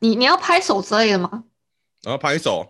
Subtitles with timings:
[0.00, 1.44] 你你要拍手之类的吗？
[2.02, 2.66] 然后拍手，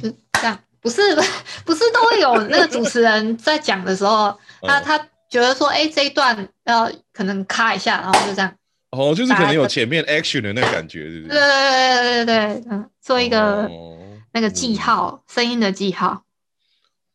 [0.00, 1.00] 就这样，不是
[1.64, 4.98] 不是都会有那个主持人在讲的时候， 他嗯他
[5.30, 8.54] 觉得说，哎、这一段要可能卡一下，然后就这样，
[8.90, 11.40] 哦，就是可能有前面 action 的那个感觉，对不对是？
[11.40, 13.98] 对对对对对，嗯，做一个哦
[14.32, 16.22] 那个记号，声音的记号。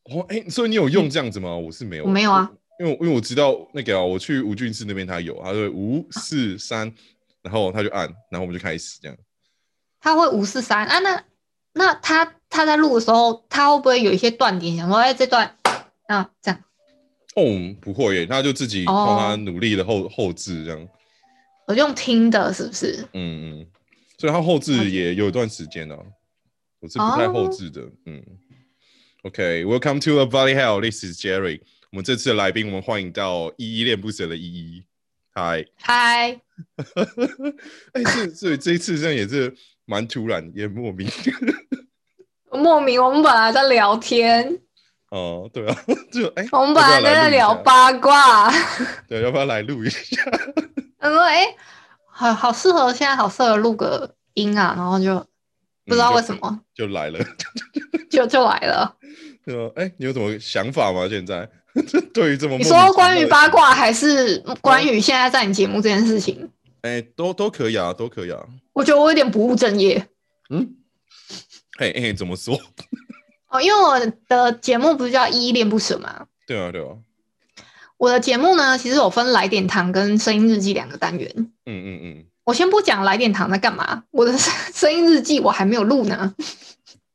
[0.06, 1.56] 哦，哎、所以你有用这样子吗？
[1.56, 2.50] 我是没有，我没有啊，
[2.80, 6.92] 因为因为我知道那个、啊、我去吴俊士那边他有，他说五四三，
[7.46, 9.16] 然后他就按，然后我们就开始这样。
[10.02, 11.24] 他会五四三啊，那
[11.74, 15.56] 那他他在录的时候，他会不会有一些断点，想说，哎、这段
[16.08, 16.64] 啊这样，
[17.36, 17.44] 哦，
[17.80, 20.90] 不会耶，他就自己哦帮他努力的后、后置这样，
[21.68, 23.08] 我用听的，是不是？
[23.14, 23.68] 嗯嗯，
[24.18, 25.96] 所以他后置也有一段时间了、
[26.80, 28.24] 我是不太后置的，嗯。
[29.24, 31.62] OK，Welcome、to the Valley Hell，This is Jerry。
[31.92, 34.86] 我们这次的来宾，我们欢迎到依依恋不舍的依依。
[35.38, 36.40] 嗨，嗨，
[37.92, 41.06] 哎、所所以这一次这样也是蛮突然，也莫名。
[42.52, 44.62] 莫名我们本来在聊天，
[45.12, 45.78] 哦，对啊，
[46.10, 48.50] 就哎、我们本来在聊录一下八卦。
[49.10, 50.24] 对，要不要来录一下？
[50.98, 51.54] 他说：“哎、
[52.06, 55.20] 好好适合现在好适合录个音啊，然后就
[55.86, 57.20] 不知道为什么、就来了。
[58.10, 58.96] 就就来了。
[59.44, 61.10] 对啊，哎、你有什么想法吗？
[61.10, 61.50] 现在
[62.14, 66.50] 对于这么你说关于八卦，还是关于现在在你节目这件事情？
[66.82, 68.40] 哎、都都可以啊，都可以啊。
[68.74, 70.08] 我觉得我有点不务正业
[70.50, 70.76] 嗯，
[71.80, 72.58] 哎哎，怎么说？
[73.50, 76.26] 哦，因为我的节目不是叫依恋不舍嘛。
[76.46, 76.90] 对啊，对啊，
[77.98, 81.32] 我的节目呢，其实有分来点糖跟声音日记两个单元。
[81.38, 86.36] 嗯嗯嗯，我先不讲来点糖在干嘛，我的声音日记我还没有录呢，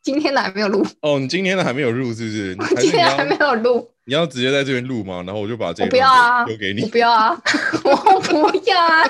[0.02, 2.54] 今天的还没有录，哦，你今天的还没有录是不是？
[2.58, 3.88] 你还是你今天还没要有录。
[4.10, 5.22] 你要直接在这边录吗？
[5.24, 7.40] 然后我就把这我一不要啊我段丢给你，不要啊，
[7.84, 9.04] 我不要啊，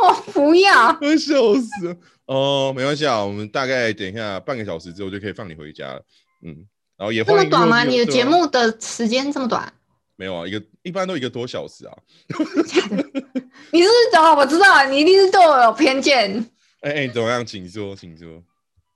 [0.00, 0.96] 我不要。
[1.02, 1.96] 我笑死了。
[2.26, 6.00] 哦，没关系啊，我们大概等一下半个小时之后就可以放你回家了。
[6.44, 6.54] 嗯，
[6.96, 7.82] 然后也这么短吗？
[7.82, 9.72] 你的节目的时间这么短？
[10.14, 11.92] 没有啊，一个一般都一个多小时啊。
[12.28, 14.36] 你是不是哦？
[14.36, 16.32] 我知道了，你一定是对我有偏见。
[16.82, 17.44] 哎哎，怎么样？
[17.44, 18.40] 请说，请说。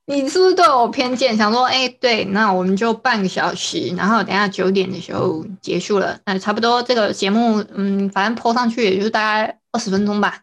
[0.06, 1.36] 你是不是对我有偏见？
[1.36, 10.40] 想说，哎、对，那我们就半个小时，然后等下九点的时候结束了，那差不多这个节目，嗯，反正播上去也就是大概二十分钟吧。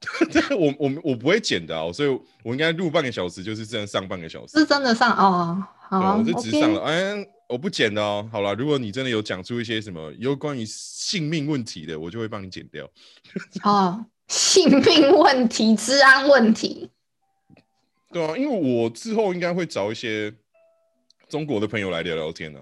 [0.58, 2.08] 我我我不会剪的啊，所以
[2.42, 4.58] 我应该录半个小时，就是这样上半个小时。
[4.58, 6.82] 是真的上哦，好我就直上了。
[6.82, 7.14] 哎，
[7.48, 8.26] 我不剪的哦。
[8.32, 12.88] 好了，如果你真的有讲出一些什么有关于性命问题的，我就会帮你剪掉。
[13.62, 16.90] 哦，性命问题、治安问题，
[18.12, 20.32] 对啊，因为我之后应该会找一些
[21.28, 22.58] 中国的朋友来聊聊天呢、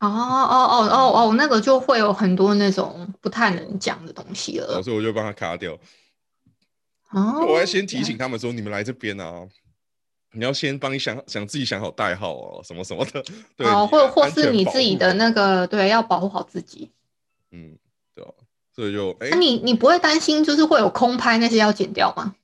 [0.00, 4.82] 哦哦哦哦哦，那个就会有很多那种不太能讲的东西啊，了。
[4.82, 5.72] 所以我就帮他卡掉。
[7.10, 9.46] 哦，我要先提醒他们说，你们来这边啊，
[10.32, 13.24] 你要先帮你想想自己想好代号哦，什么什么的。
[13.56, 16.90] 对，哦，或或是你自己的那个，对，要保护好自己。
[17.52, 17.78] 嗯，
[18.14, 18.30] 对啊，
[18.74, 22.34] 所以就哎、那你你不会担心就是会有空拍那些要剪掉吗？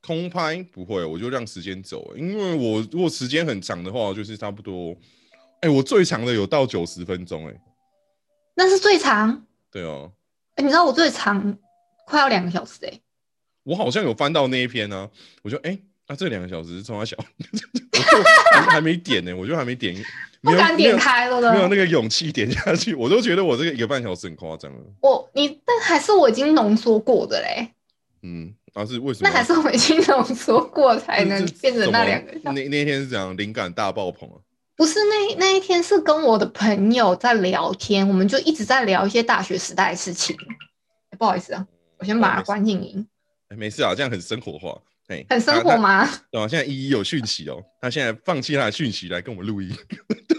[0.00, 0.62] 空拍？
[0.72, 4.96] 不会，我就让时间走，因为我如果时间很长的话，就是差不多，
[5.60, 7.54] 哎、我最长的有到九十分钟，哎，
[8.54, 9.44] 那是最长。
[9.70, 10.10] 对哦、
[10.54, 11.58] 哎，你知道我最长
[12.06, 13.00] 快要两个小时哎、
[13.64, 15.10] 我好像有翻到那一篇呢、
[15.42, 17.16] 我就哎，那、这两个小时是从他小，
[18.54, 19.94] 还还没点呢、我就还没点，
[20.40, 27.74] 没有不敢点开了没有那个勇气点下去，我都觉得我这个一个半小时很夸张了，我你，但还是我已经浓缩过的嘞，
[28.22, 29.28] 嗯，啊是为什么？
[29.28, 32.42] 那还是我已经浓缩过才能是变成那两个小时。
[32.44, 34.36] 那那天是这样，灵感大爆棚啊！
[34.76, 40.36] 不是那那一天是跟我的朋友在聊天，我们就一直在聊一些大学时代的事情。
[41.10, 41.66] 哎不好意思啊，
[41.98, 43.04] 我先把它关静音。
[43.48, 44.78] 哎没事啊，这样很生活化，
[45.08, 45.76] 哎，很生活他？
[45.78, 46.06] 吗？
[46.06, 49.76] 他对啊，现在依依有讯息哦，他现在放弃他的讯息来跟我们录音。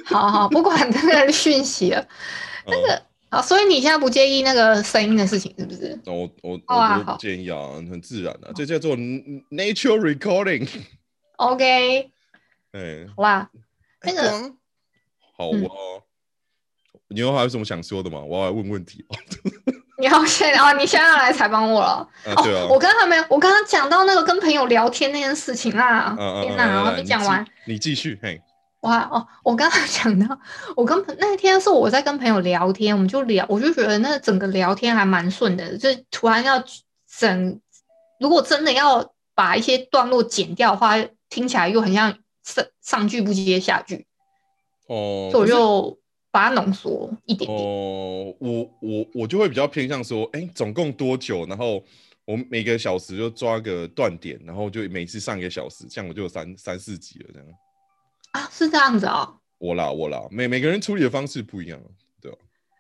[0.06, 2.08] 好好，不管那个讯息了。
[2.66, 3.02] 那个，
[3.32, 6.00] 好，所以你现在不介意那个声音的事情是不是？
[6.06, 7.58] 那我我好啊好我不建议啊，
[7.90, 10.68] 很自然啊，这叫做 nature recording。
[11.38, 12.10] OK，
[12.72, 13.50] 哎，好吧，
[14.04, 14.32] 那个
[15.38, 15.70] 好嗯啊。
[17.12, 18.20] 你有还有什么想说的吗？
[18.20, 19.18] 我要来问问题哦。
[19.98, 22.08] 你要先哦，你现在要来采访我了。
[22.26, 26.16] 啊，对啊哦，，我刚刚还没有，我刚刚讲到那个跟朋友聊天那件事情啦。
[26.18, 28.40] 嗯嗯嗯，天哪，我还没讲完。，你继你继续，嘿，
[28.82, 30.40] 哇哦，我刚刚 讲到，
[30.76, 36.64] 我跟朋那天是我在跟朋友聊天，我们就聊，我就觉得那整个聊天还蛮顺的，就突然要
[37.20, 37.60] 整，
[38.20, 40.96] 如果真的要把一些段落剪掉的话，
[41.30, 44.06] 听起来又很像上上句不接下句，
[44.88, 46.00] 哦，所以我就
[46.32, 47.60] 把它浓缩一点点。
[47.60, 51.46] 哦，我我我就会比较偏向说，哎、总共多久？
[51.48, 51.84] 然后
[52.24, 57.48] 我每个小时就抓个断点，然后就每次上一个小时，这样我就有三三四集了这样。
[58.32, 59.40] 啊，是这样子哦。
[59.58, 61.80] 我啦我啦，每每个人处理的方式不一样，
[62.22, 62.38] 对吧？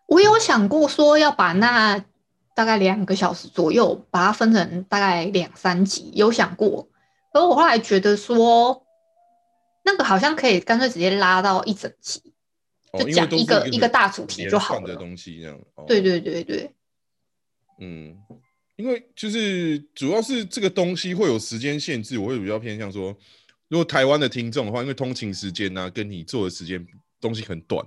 [0.08, 2.04] 我有想过说要把那
[2.56, 6.90] 大概两个小时左右，把它分成大概两三集，有想过。
[7.32, 8.86] 可是我后来觉得说，
[9.84, 12.34] 那个好像可以干脆直接拉到一整集，
[12.92, 14.96] 哦，就讲一个一一个大主题就好了。
[14.96, 15.60] 东西这样。
[15.76, 16.72] 哦对对对对，
[17.80, 18.18] 嗯，
[18.78, 23.16] 因为就是主要是这个东西会有时间限制，我会比较偏向说，
[23.70, 26.86] 如果台湾的听众的话，因为通勤时间呢、跟你做的时间
[27.22, 27.86] 东西很短，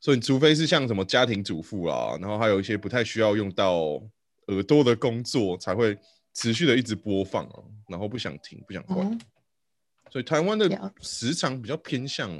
[0.00, 4.02] 所以除非是像什么家庭主妇啦，然后还有一些不太需要用到
[4.48, 5.96] 耳朵的工作，才会
[6.34, 9.06] 持续的一直播放哦，然后不想停，不想换。
[9.06, 9.18] 哦，
[10.10, 12.30] 所以台湾的了时长比较偏向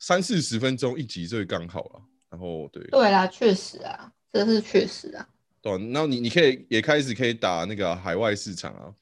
[0.00, 2.02] 三四十分钟一集，最刚好了。
[2.30, 5.28] 然后对对啦，确实啊，这是确实啊。
[5.62, 8.92] 对啊，然后你你可以也开始可以打那个啊海外市场啊，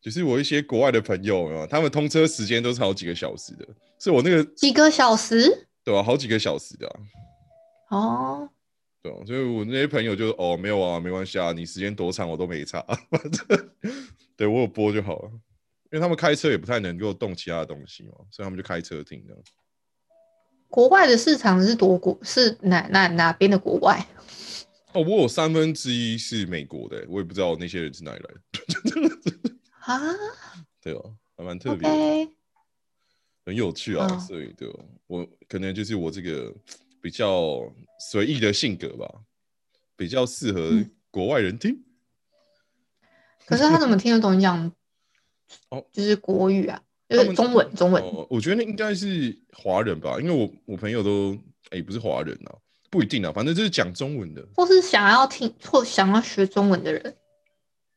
[0.00, 3.68] 就是我一些国外的朋友啊，他们通车时间都是好几个小时的，
[3.98, 8.48] 是我那个几个小时对啊，好几个小时的、啊，哦，
[9.02, 12.80] 对啊，所以我那些朋友就哦没有啊，没关系啊，你时间多长我都没差，
[13.10, 13.70] 反 正
[14.36, 15.30] 对我有播就好了，
[15.92, 19.42] 因为他们开车也不太能够动其他的东西嘛，所以他们就开车听这样。
[20.70, 24.06] 国外的市场是多国是哪哪哪边的国外？
[24.92, 29.50] 哦，我有三分之一是美国的，我也不知道那些人是哪里来的。
[29.80, 30.02] 啊
[30.80, 31.88] 对哦，还蛮特别
[33.44, 36.54] 很有趣啊，嗯所以对哦我可能就是我这个
[37.00, 37.60] 比较
[38.10, 39.06] 随意的性格吧，
[39.96, 41.82] 比较适合嗯国外人听。
[43.46, 44.70] 可是他怎么听得懂你讲？
[45.70, 48.00] 哦，就是国语啊，就是中文，中文。
[48.02, 51.36] 哦，我觉得应该是华人吧，因为我我朋友都
[51.70, 52.54] 哎、不是华人啊，
[52.90, 57.16] 不一定啊，反正就是讲中文的或是想要听或想要学中文的人，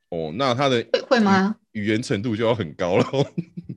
[0.09, 1.56] 哦，那他的会会吗？
[1.74, 3.06] 语言程度就要很高了。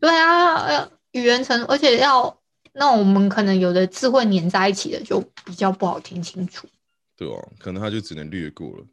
[0.00, 2.40] 对啊，呃，语言程，而且要
[2.72, 6.66] 那我们可能有的字会粘在一起的，就比较不好听清楚。
[7.16, 8.86] 对啊，可能他就只能略过了。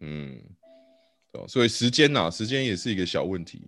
[0.00, 0.40] 嗯，
[1.32, 3.60] 对啊，所以时间呐、时间也是一个小问题。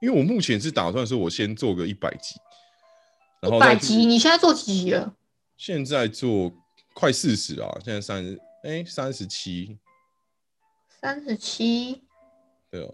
[0.00, 2.36] 因为我目前是打算说，我先做个一百集，
[3.40, 5.12] 然后一百集，你现在做几集了？
[5.56, 6.52] 现在做
[6.94, 9.76] 快四十啊，现在三十，哎，三十七，
[11.00, 12.02] 三十七，
[12.70, 12.90] 对啊。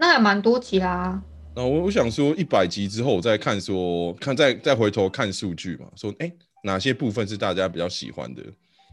[0.00, 1.22] 那还蛮多集啦。
[1.54, 6.32] 然后我我想说，一百集之后我再看说，看再再回头看数据嘛，说哎
[6.64, 8.42] 哪些部分是大家比较喜欢的，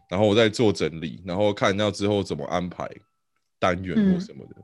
[0.10, 2.86] 然后我再做整理，然后看到之后怎么安排
[3.58, 4.56] 单元或嗯什么的，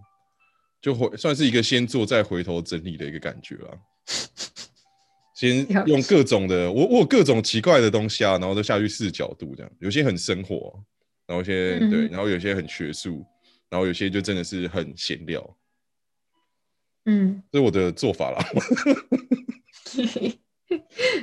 [0.82, 3.70] 就回算是一个先做再回头整理的一个感觉啦。
[5.34, 10.74] 先用各种的，我我有各种奇怪的东西啊，然后都下去试角度，这样有些很生活，
[11.26, 13.26] 然后有些、嗯对，然后有些很学术，
[13.70, 15.42] 然后有些就真的是很闲聊，
[17.06, 18.40] 嗯，这是我的做法啦。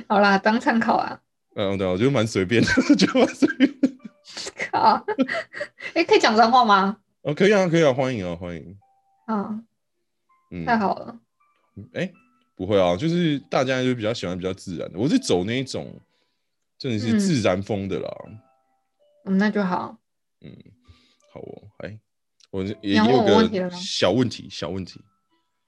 [0.07, 1.19] 好啦，当参考啊。
[1.55, 3.89] 嗯，对，我觉得蛮随便的，我 觉得蛮随便的。
[4.71, 5.05] 靠，
[5.93, 6.97] 哎、可以讲脏话吗？
[7.23, 8.77] 哦，可以啊，可以啊，欢迎啊，欢迎。
[9.25, 9.59] 啊，
[10.51, 11.19] 嗯，太好了。
[11.93, 12.11] 哎、
[12.55, 15.99] 不会啊，就是大家就比较喜欢比较自然的，我是走那一种
[16.77, 18.09] 真的是嗯自然风的啦。
[19.25, 19.97] 嗯，那就好。
[20.41, 20.55] 嗯，
[21.33, 21.99] 好哦，哎，
[22.51, 25.01] 我也有个小问题，小问题。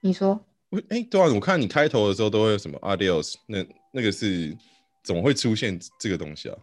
[0.06, 0.38] 你说
[0.70, 4.56] 我哎、对啊，我看你开头的时候都会有什么 adios，那那个是
[5.02, 6.58] 怎么会出现这个东西啊？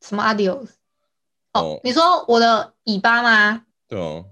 [0.00, 0.68] 什么 adios？
[1.52, 3.66] 哦哦，你说我的尾巴吗？
[3.86, 4.24] 对啊，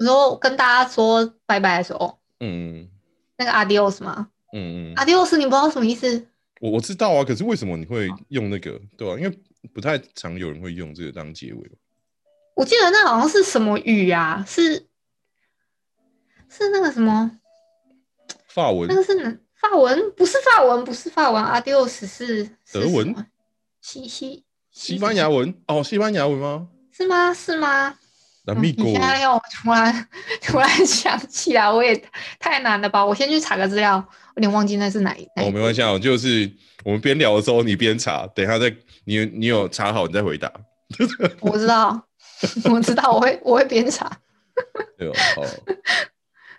[0.00, 2.90] 你说跟大家说拜拜的时候，嗯
[3.36, 6.26] 那个 adios 吗嗯嗯，？adios 你不知道什么意思？
[6.60, 8.80] 我我知道啊，可是为什么你会用那个？
[8.98, 9.38] 对啊，因为
[9.72, 11.70] 不太常有人会用这个当结尾。
[12.56, 14.42] 我记得那好像是什么语啊？
[14.44, 14.88] 是
[16.48, 17.38] 是那个什么？
[18.56, 20.10] 法文那个是哪法文？
[20.12, 23.14] 不是法文，不是法文，adios 是是德文
[23.82, 26.66] 西西西班牙文哦，西班牙文吗？
[26.90, 27.34] 是吗？
[27.34, 27.90] 是吗？
[27.90, 27.98] 嗯
[28.48, 30.08] 那米国你现在要我突然
[30.40, 32.00] 突然想起来，我也
[32.38, 33.04] 太难了吧？
[33.04, 33.96] 我先去查个资料，
[34.36, 36.48] 有点忘记那是哪一哪一哦，没关系啊，就是
[36.84, 38.72] 我们边聊的时候你边查，等一下再
[39.04, 40.50] 你你有查好你再回答，
[41.40, 42.00] 我知道，
[42.72, 44.08] 我知道，我会我会边查。
[44.96, 45.12] 对哦？
[45.34, 45.42] 好，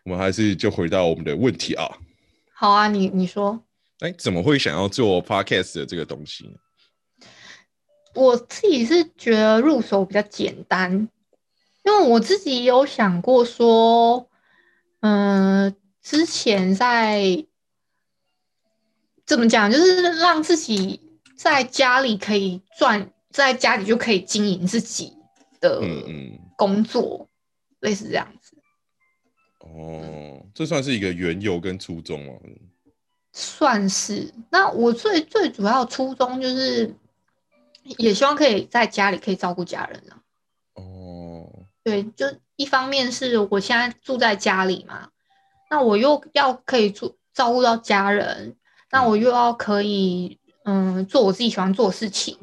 [0.08, 1.86] 我们还是就回到我们的问题啊，
[2.54, 3.62] 好啊，你你说，
[4.00, 6.54] 哎，怎么会想要做 podcast 的这个东西呢？
[8.16, 11.10] 我自己是觉得入手比较简单，
[11.84, 14.30] 因为我自己有想过说，
[15.02, 17.46] 嗯、之前在
[19.26, 21.02] 怎么讲，就是让自己
[21.36, 25.18] 在家里可以赚，在家里就可以经营自己
[25.60, 27.28] 的嗯嗯，工作，
[27.82, 28.37] 类似这样子。
[29.74, 32.34] 哦，这算是一个缘由跟初衷吗？
[33.34, 34.34] 算是。
[34.50, 36.96] 那我最最主要初衷就是，
[37.98, 40.18] 也希望可以在家里可以照顾家人啊。
[40.74, 41.48] 哦，
[41.84, 45.10] 对，就一方面是我现在住在家里嘛，
[45.70, 48.56] 那我又要可以住照顾到家人，
[48.92, 52.38] 那我又要可以嗯做我自己喜欢做的事情，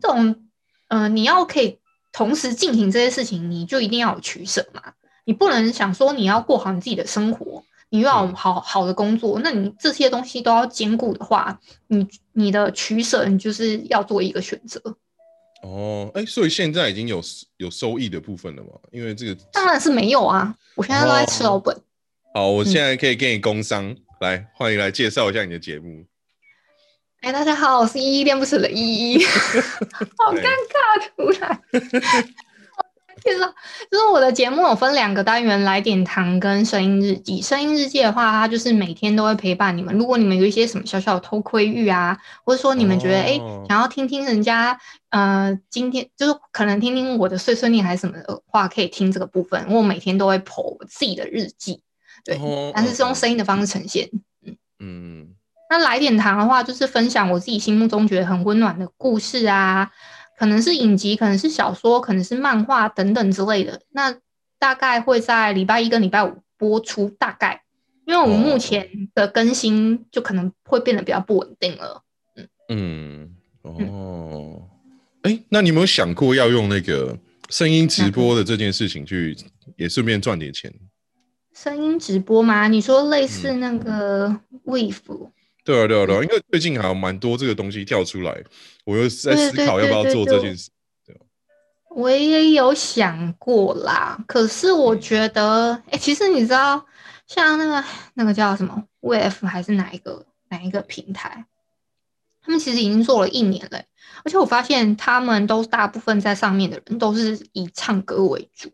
[0.00, 0.48] 这种
[0.88, 1.80] 嗯、呃你要可以
[2.12, 4.94] 同时进行这些事情，你就一定要有取舍嘛，
[5.30, 11.56] 你不能想说你要过好你自己的生活，你又要好好的工作，那你这些东西都要兼顾的话，
[11.86, 14.82] 你你的取舍你就是要做一个选择。
[15.62, 17.22] 哦，哎，所以现在已经有
[17.58, 18.70] 有收益的部分了嘛？
[18.90, 21.80] 因为这个当然是没有啊，我现在都在吃老本。
[22.34, 26.04] 好，我现在可以给你工商，来，欢迎来介绍一下你的节目。
[27.20, 29.24] 哎，大家好，我是依依恋不舍的依依，
[30.18, 31.62] 好尴尬，突然。
[33.22, 33.46] 介绍
[33.90, 37.40] 就是我的节目有分两个单元，来点糖跟声音日记。
[37.42, 39.96] 声音日记的话，它就是每天都会陪伴你们。
[39.96, 44.78] 如果你们有一些什么小小的偷窥欲啊，或者说你们觉得哎、哦想要听听人家
[45.10, 49.66] 呃今天就是可能听听我的碎碎念还是什么的话，可以听这个部分。
[49.68, 51.82] 我每天都会 po 我自己的日记，
[52.24, 54.08] 对，哦但是是用嗯声音的方式呈现。
[54.44, 55.28] 嗯嗯，
[55.68, 59.90] 那来点糖的话，就是分享我自己心目中觉得很温暖的故事啊，
[60.40, 63.82] 可能是影集，可能是小说，可能是漫画等等之类的。
[63.90, 64.16] 那
[64.58, 67.62] 大概会在礼拜一跟礼拜五播出，大概，
[68.06, 72.02] 因为我们目前的更新就可能会变得比较不稳定了。
[72.70, 74.62] 嗯嗯，哦，
[75.24, 77.14] 哎、那你有没有想过要用那个
[77.50, 79.36] 声音直播的这件事情去，
[79.76, 80.72] 也顺便赚点钱？
[81.52, 82.66] 声音直播吗？
[82.66, 85.30] 你说类似嗯那个 Wave，、
[85.70, 88.42] 对啊，对啊，对啊，因为最近还有蛮多这个东西跳出来，
[88.84, 90.70] 我又在思考要不要对对对对做这件事。
[91.92, 96.86] 我也有想过啦，可是我觉得，哎、其实你知道，
[97.26, 97.84] 像那个
[98.14, 101.44] 那个叫什么 WF 还是哪一个哪一个平台，
[102.40, 103.86] 他们其实已经做了一年了欸、
[104.24, 108.70] 而且我发现他们都大部分在上面的人都是以唱歌为主。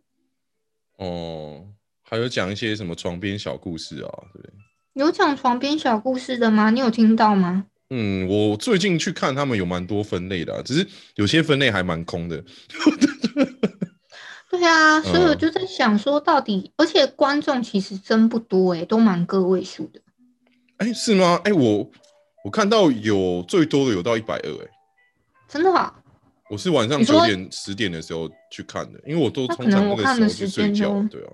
[0.99, 1.67] 哦，
[2.03, 4.53] 还有讲一些什么床边小故事啊，对不对？
[4.97, 6.71] 有讲床边小故事的吗？
[6.71, 7.67] 你有听到吗？
[7.91, 12.43] 嗯，我最近去看他们有蛮多分类的、啊，只是有些分类还蛮空的。
[14.50, 20.00] 对啊，所以我嗯就在想说，到底，而且观众其实真不多诶、都蛮个位数的。
[20.79, 21.38] 哎、是吗？
[21.45, 21.91] 哎、我
[22.43, 24.69] 我看到有最多的有到一百二，哎，
[25.47, 25.95] 真的啊？
[26.49, 31.33] 我是晚上九点十点的时候去看的，因为我都通常那个时候去睡觉，对啊，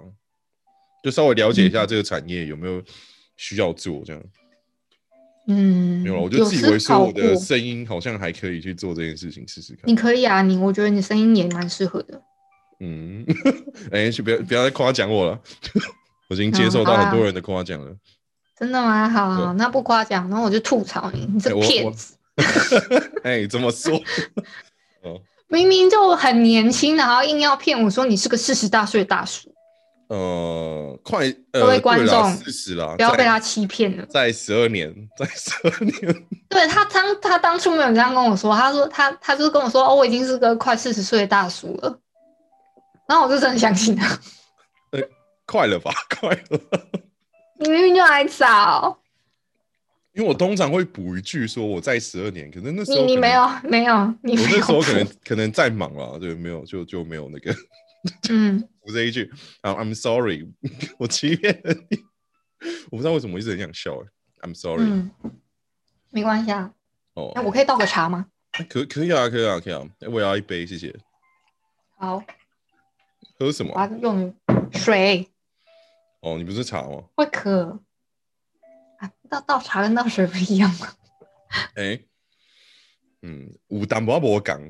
[1.04, 2.82] 就稍微了解一下嗯这个产业有没有
[3.36, 4.22] 需要做这样。
[5.48, 9.96] 嗯，没有了，我就自以为思考说我的声音好像还可以去做这件事情试试看你。
[9.96, 12.22] 可以啊，你我觉得你声音也蛮适合的。
[12.78, 13.24] 嗯，
[13.90, 15.40] 哎、去不要不要再夸奖我了，
[16.30, 17.92] 我已经接受到很多人的夸奖了。
[18.56, 19.08] 真的吗？
[19.08, 22.14] 好好，那不夸奖，然后我就吐槽你，你这骗子！
[23.24, 24.00] 哎、怎么说？
[25.48, 29.51] 明明就很年轻，然后硬要骗我说你是个四十大岁的大叔，
[30.12, 34.04] 呃，快呃各呃，位观众四十了，不要被他欺骗了。
[34.04, 41.98] 在十二年，在十二年， 对他当他当初没有这样跟我说，他说他他就是跟我说哦，我已经是个快四十岁的大叔了，
[43.08, 44.06] 然后我就真的相信他，
[44.90, 45.00] 呃
[45.46, 45.90] 快了吧，
[46.20, 46.60] 快了。
[47.58, 48.98] 你明明就还早，
[50.12, 57.54] 因为我通常会补一句说我在十二年，可是那时候你你没有没有你那时候可能可能在忙了，对，没有就就没有那个
[58.28, 59.30] 嗯补这一句
[59.62, 60.46] 啊，I'm sorry，
[60.98, 61.98] 我欺骗了你，
[62.90, 64.06] 我不知道为什么我一直很想笑哎
[64.48, 65.10] ，I'm sorry，、嗯，
[66.10, 66.72] 没关系啊，
[67.14, 68.26] 哦那，，我可以倒个茶吗？
[68.52, 70.94] 哎可可以啊，可以啊，可以啊，哎我也要一杯，谢谢。
[71.96, 72.22] 好，
[73.38, 74.34] 喝什么我要用
[74.72, 75.28] 水。
[76.20, 77.02] 哦，你不是茶吗？
[77.16, 77.80] 会渴
[78.98, 80.88] 啊，倒倒茶跟倒水不一样吗？
[81.76, 81.98] 哎、
[83.22, 84.60] 嗯，有淡薄无讲，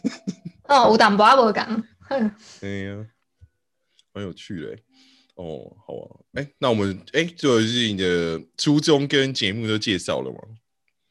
[0.68, 2.30] 哦，有淡薄仔无讲，哼
[2.62, 3.06] 哎呀，
[4.16, 4.82] 蛮有趣的欸。
[5.34, 10.38] 哦，好啊，哎、那我们哎，就是你的初衷跟节目都介绍了吗？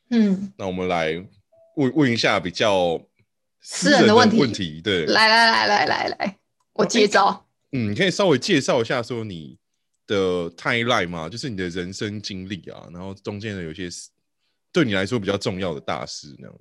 [0.09, 1.13] 嗯，那我们来
[1.75, 2.99] 问问一下比较
[3.61, 6.39] 私人的问题问题，对，来来来来来来，
[6.73, 7.45] 我接招。
[7.71, 9.59] 嗯，你可以稍微介绍一下说你
[10.07, 11.29] 的 timeline 吗？
[11.29, 14.09] 就是你的人生经历啊，然后中间的有些事
[14.71, 16.59] 对你来说比较重要的大事那样。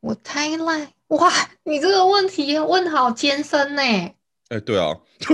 [0.00, 1.30] 我太赖哇！
[1.64, 3.82] 你这个问题问得好艰深呢，
[4.48, 4.96] 哎、对啊，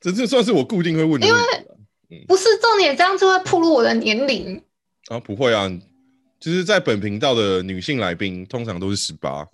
[0.00, 1.64] 这这算是我固定会问的问题了
[2.26, 4.62] 不是重点，这样就会暴露我的年龄。
[5.08, 5.70] 啊，不会啊，
[6.38, 9.48] 就是在本频道的女性来宾通常都是十八，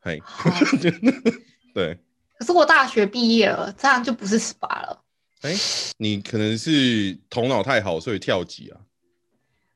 [0.00, 0.22] 嘿，
[1.74, 1.98] 对，
[2.38, 5.00] 可是我大学毕业了，这样就不是十八了。
[5.42, 5.54] 哎，
[5.98, 8.80] 你可能是头脑太好，所以跳级啊。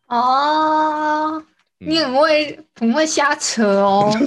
[0.09, 1.43] 哦，
[1.79, 4.13] 你很会很会瞎扯哦。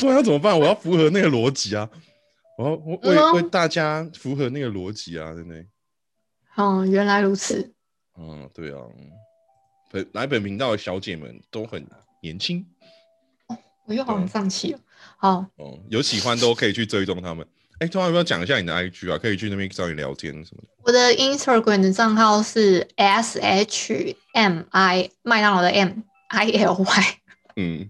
[0.00, 0.58] 不然要怎么办？
[0.58, 1.88] 我要符合那个逻辑啊！
[2.56, 5.66] 我要为为大家符合那个逻辑啊，对不对？
[6.56, 7.72] 哦，原来如此。
[8.18, 8.80] 嗯，对啊。
[9.90, 11.84] 本来本频道的小姐们都很
[12.22, 12.64] 年轻。
[13.48, 14.78] 哦，我又好像丧气了。
[15.18, 15.46] 好。
[15.56, 17.46] 哦，有喜欢都可以去追踪他们。
[17.80, 19.18] 哎，突然要不要讲一下你的 IG 啊？
[19.18, 20.68] 可以去那边找你聊天什么的。
[20.84, 25.90] 我的 Instagram 的账号是 S H M I 麦当劳的 M
[26.28, 27.18] I L Y。
[27.56, 27.88] 嗯。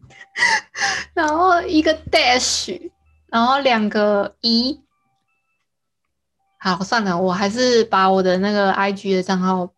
[1.14, 2.90] 然后一个 dash，
[3.28, 4.80] 然后两个一。
[6.58, 9.70] 好，算了，我还是把我的那个 IG 的账号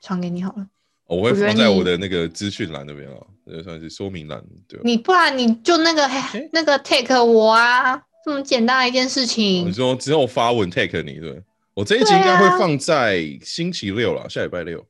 [0.00, 0.64] 传给你好了。
[1.06, 6.08] 我会放在我的那个资讯栏那边啊，这算是说明栏，对你不然你就那个
[6.52, 9.66] 那个 take 我啊，这么简单的一件事情。
[9.66, 11.42] 你说只有发文 take 你，对
[11.74, 14.86] 我这一集应该会放在星期六了，下礼拜六。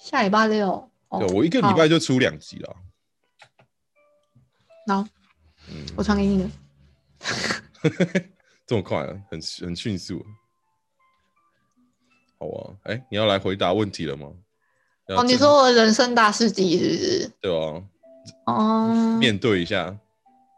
[0.00, 0.90] 下礼拜六。
[1.20, 2.58] 对，我一个礼拜就出两集
[4.96, 5.02] 了。
[5.02, 5.08] 好，
[5.96, 6.50] 我传给你了。
[8.66, 10.24] 这么快啊，很很迅速。
[12.38, 14.28] 好啊，哎，你要来回答问题了吗？
[15.08, 17.30] 哦，你说我人生大事记是不是？
[17.40, 17.82] 对啊。
[18.46, 19.16] 哦。
[19.18, 19.96] 面对一下。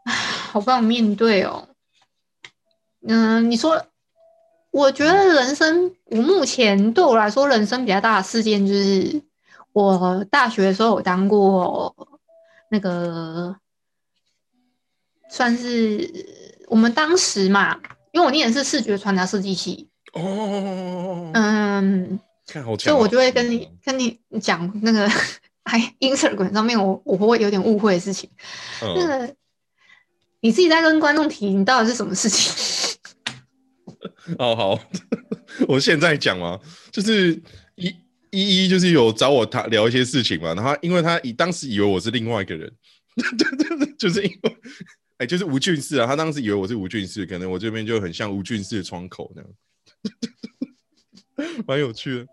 [0.05, 1.67] 好不想面对哦。
[3.07, 3.85] 嗯，你说，
[4.71, 9.21] 我觉得人生，我目前对我来说，人生比较大的事件就是，
[9.73, 11.95] 我大学的时候有当过
[12.69, 13.55] 那个。
[15.33, 16.07] 算是
[16.67, 17.75] 我们当时嘛，
[18.11, 22.19] 因为我念的是视觉传达设计系哦，嗯，
[22.77, 25.09] 所以我就会跟你跟你讲那个
[25.63, 28.29] 哎，Instagram 上面我我会有点误会的事情，
[28.79, 29.35] 那个
[30.41, 32.53] 你自己在跟观众提，你到底是什么事情？
[34.37, 34.79] 哦好，
[35.67, 36.59] 我现在讲嘛，
[36.91, 37.41] 就是
[37.73, 37.87] 一
[38.29, 42.71] 一一就是有找我他聊一些事情嘛，然后因为他以当时以为我是另外一个人，
[43.97, 44.57] 就是因为。
[45.23, 49.49] 哎，就是吴俊士啊，他当时以为我是吴俊士，可能我这边就很像吴俊士的窗口那样，
[51.65, 52.27] 蛮有趣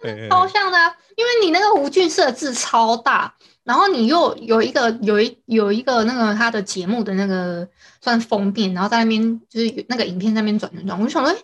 [0.00, 0.78] 的，超像的。
[1.16, 7.68] 因为你那个吴俊士的字超大，然后你又有一个有一有一个那个他的节目的那个
[8.00, 11.36] 算封面，然后在那边就是那个影片那边转转转，我就想说，哎，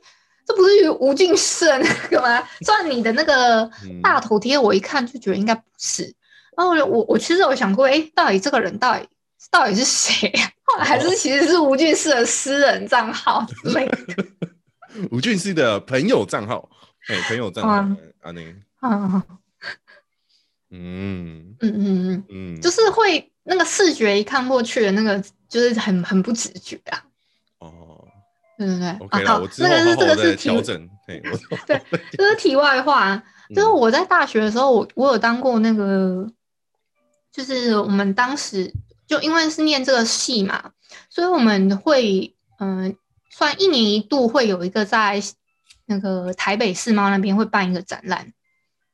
[0.46, 2.46] 这不是吴俊士的那个吗？
[2.64, 3.68] 算你的那个
[4.02, 6.14] 大头贴，我一看就觉得应该不是。
[6.56, 9.08] 然后我我其实有想过，哎，到底这个人到底？
[9.50, 10.52] 到底是谁呀？
[10.84, 13.98] 还是其实是吴俊士的私人账号之类的？
[15.10, 16.68] 吴俊士的朋友账号，
[17.08, 18.42] 哎，朋友账号，啊，那，
[18.80, 19.24] 啊，
[20.70, 27.02] 嗯嗯嗯嗯，就是会那个视觉一看过去的那个，就是很很不直觉啊。
[27.58, 28.06] 哦，
[28.58, 31.22] 对对对，啊好，那个是这个是调整，对，
[31.66, 31.82] 对，
[32.12, 33.22] 这是题外话。
[33.54, 36.26] 就是我在大学的时候，我我有当过那个，
[37.32, 38.72] 就是我们当时。
[39.06, 40.72] 就因为是念这个系嘛，
[41.10, 42.96] 所以我们会嗯，
[43.30, 45.22] 算一年一度会有一个在
[45.86, 48.32] 那个台北世贸那边会办一个展览，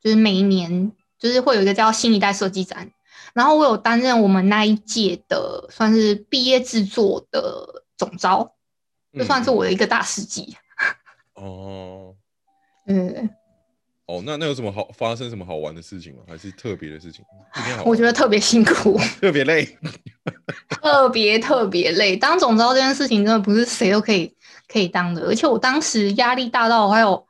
[0.01, 2.91] 就是每一年就是会有一个叫新一代设计展，
[3.33, 8.55] 然后我有担任我们那一届的算是毕业制作的总招，
[9.13, 10.57] 就算是我的一个大事迹。
[11.35, 12.15] 哦，
[12.87, 13.29] 嗯。
[14.09, 16.23] 哦，那那有什么好发生什么好玩的事情吗？
[16.27, 17.23] 还是特别的事情？
[17.85, 19.63] 我觉得特别辛苦， 特别累，
[20.67, 22.17] 特别特别累。
[22.17, 24.35] 当总招这件事情真的不是谁都可以
[24.67, 27.23] 可以当的，而且我当时压力大到还有，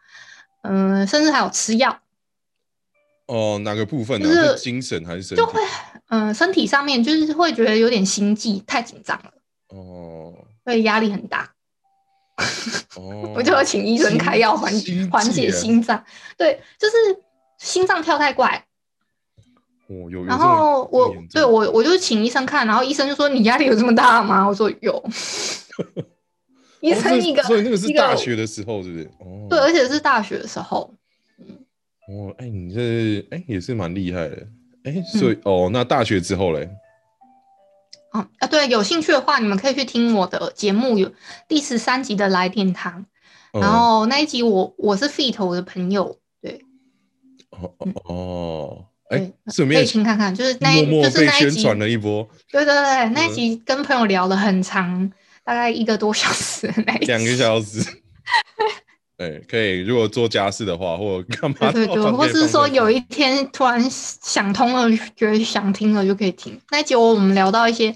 [0.63, 1.99] 嗯，甚至还有吃药。
[3.27, 4.29] 哦，哪个部分呢？
[4.29, 5.43] 是精神还是身体？
[5.43, 5.59] 就会，
[6.07, 9.33] 嗯，身体上面就是会觉得有点心悸，太紧张了。
[9.67, 11.51] 哦，所以压力很大。
[12.95, 14.71] 哦，我就要请医生开药缓
[15.11, 16.03] 缓解心脏。
[16.37, 16.95] 对，就是
[17.57, 18.65] 心脏跳太快。
[19.87, 20.23] 哦，有。
[20.25, 25.03] 然后我对我我就请医生看，然后医生就说：“你压力有这么大吗？”我说：“有。
[26.81, 29.03] ”医生一个，所以那个是大学的时候，是不是？
[29.19, 30.93] 哦，对，而且是大学的时候。
[32.07, 34.47] 哦，哎，你这哎也是蛮厉害的。
[34.85, 36.69] 哎，所以哦，那大学之后嘞？
[38.11, 41.11] 哦啊，对，有兴趣的话，你们可以去听我的节目，有
[41.47, 43.05] 第十三集的来电堂，
[43.53, 46.61] 然后那一集我我是 fit 我的朋友，对，
[47.51, 47.71] 哦
[48.05, 55.11] 哦，哎，顺便可以听看看，就是那一就是那一集宣传了一波，对对对，那一集跟朋友聊了很长，
[55.43, 56.67] 大概一个多小时，
[57.01, 57.85] 两个小时。
[59.19, 59.81] 对，可以。
[59.81, 61.73] 如果做家事的话，或者干嘛？
[61.73, 66.57] 对对对，或是说有一天突然想通了，觉得想听了就可以听。
[66.71, 67.93] 那结果我们聊到一些，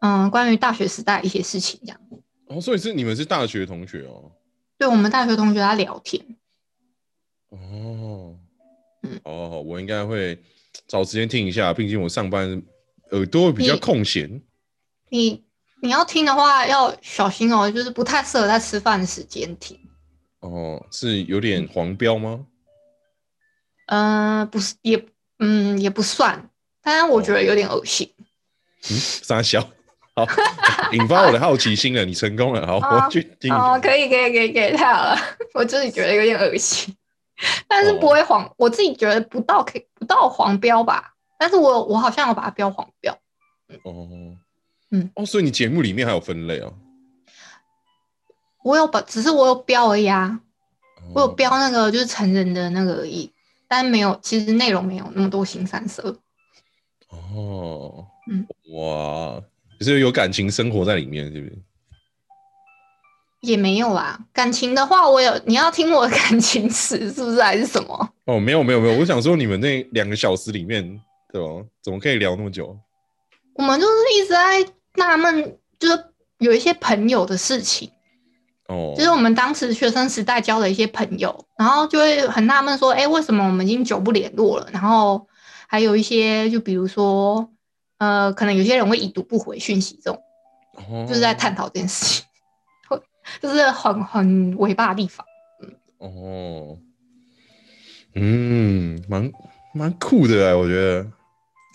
[0.00, 2.00] 嗯，关于大学时代一些事情，这样。
[2.48, 4.32] 哦，所以是你们是大学同学哦？
[4.76, 6.20] 对，我们大学同学在聊天。
[7.50, 8.34] 哦，
[9.04, 10.36] 嗯哦，我应该会
[10.88, 12.60] 找时间听一下，毕竟我上班
[13.12, 14.42] 耳朵比较空闲。
[15.08, 15.44] 你
[15.80, 19.78] 你要听的话要小心哦，就是不太适合在吃饭的时间听。
[20.40, 22.46] 哦，是有点黄标吗？
[23.86, 25.02] 嗯、不是，也
[25.38, 26.50] 嗯也不算，
[26.82, 28.12] 但是我觉得有点恶心。
[28.90, 29.60] 嗯，傻笑，
[30.14, 30.26] 好，
[30.92, 35.16] 引发我的好奇心了，你成功了，好，哦我去听哦。，可以可以可以可以，太好了，
[35.54, 36.94] 我自己觉得有点恶心，
[37.66, 43.12] 但是哦不会黄，我自己觉得不到可以不到黄标吧，但是我我好像有把它标黄标。
[43.84, 44.06] 哦，
[44.90, 46.70] 嗯，哦，所以你节目里面还有分类啊？
[48.62, 50.40] 我有把，只是我有标而已啊，
[51.14, 53.32] 我有哦标那个就是成人的那个而已，
[53.66, 56.18] 但没有，其实内容没有那么多新三色。
[57.08, 59.40] 哦，嗯，哇，
[59.78, 61.58] 就是有感情生活在里面，是不是？
[63.40, 68.12] 也没有啦，感情的话，我有你要听我的感情史是不是还是什么？
[68.24, 70.82] 哦，没有没有没有，我想说你们那两个小时里面，
[71.32, 71.64] 对吧？
[71.80, 72.76] 怎么可以聊那么久？
[73.54, 74.66] 我们就是一直在
[74.96, 76.04] 纳闷，就是
[76.38, 77.90] 有一些朋友的事情，
[78.68, 84.68] 哦，就是我们当时学生时代交的一些朋友，然后就会很纳闷说，哎、为什么我们已经久不联络了？
[84.72, 85.26] 然后
[85.66, 87.50] 还有一些，就比如说，
[87.98, 90.22] 呃，可能有些人会已读不回讯息，这种
[90.74, 92.24] 哦就是在探讨这件事情，
[92.88, 93.00] 会
[93.40, 95.26] 就是很很伟大的地方。
[95.98, 96.78] 哦，
[98.14, 99.32] 嗯，蛮
[99.74, 101.10] 蛮酷的哎，我觉得。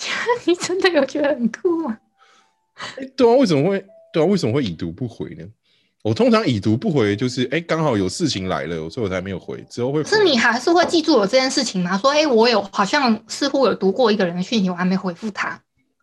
[0.46, 1.98] 你真的有觉得很酷吗？
[2.98, 4.26] 哎，对啊，为什么会对啊？
[4.26, 5.46] 为什么会已读不回呢？
[6.04, 10.04] 我通常已读不回，就是哎，刚好有事情来了，所以我才没有回，之后会。
[10.04, 11.98] 是你还是会记住有这件事情吗？
[11.98, 15.62] 说，哎、我有好像似乎有读过一个人的讯息，我还没回复他，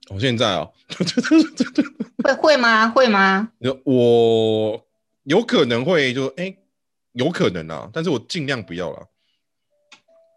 [0.08, 0.66] 我现在 啊，
[2.24, 2.88] 会会吗？
[2.88, 3.50] 会吗？
[3.84, 4.82] 我
[5.24, 6.56] 有可能会就哎，
[7.12, 9.06] 有可能啊，但是我尽量不要了。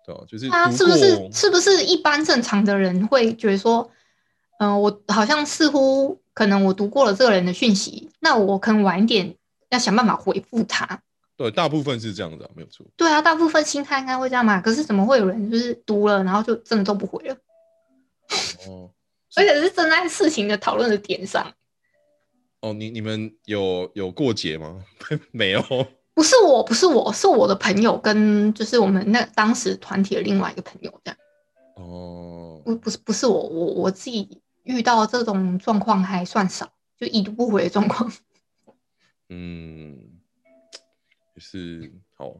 [0.06, 3.90] 对啊，就是啊，读是不是是不是一般正常的人会觉得说，
[4.60, 9.36] 嗯、我好像似乎可能我读过了这个人的讯息，那我可能晚一点
[9.74, 11.02] 要想办法回复他。
[11.36, 12.86] 对，大部分是这样的啊，没有错。
[12.96, 14.62] 对啊，大部分心态应该会这样嘛。
[14.62, 17.36] 可是怎么会有人就是读了，然后就真的都不回了，
[18.68, 18.90] 哦
[19.36, 21.52] 而且是正在事情的讨论的点上。
[22.62, 24.86] 哦，你你们有有过节吗？
[25.32, 25.62] 没有。
[26.14, 31.18] 不是我，不是我，是我的朋友跟就是我们那当时团体的另外一个朋友这样。
[31.76, 38.14] 哦，不不是不是我，我我自己遇到这种状况还算少，就已读不回的状况。
[39.34, 39.98] 嗯，
[41.34, 42.36] 也是好。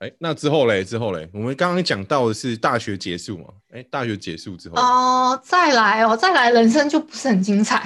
[0.00, 0.84] 哎，那之后嘞？
[0.84, 1.28] 之后嘞？
[1.32, 3.46] 我们刚刚讲到的是大学结束嘛？
[3.72, 7.82] 哎，大学结束之后，哦，再来哦，再来，人生就不是很精彩。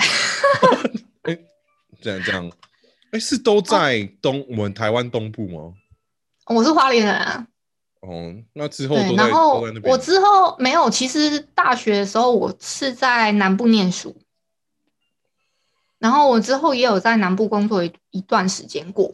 [1.23, 1.39] 哎
[2.01, 2.51] 这样这样，
[3.13, 5.73] 哎，是都在东、我们台湾东部吗？
[6.47, 7.47] 我是花莲人啊，
[8.01, 9.93] 哦，那之后，都在然后都在那边。
[9.93, 14.15] 我之后没有，其实大学的时候我是在南部念书，
[16.05, 19.11] 然后我之后也有在南部工作一一段时间过。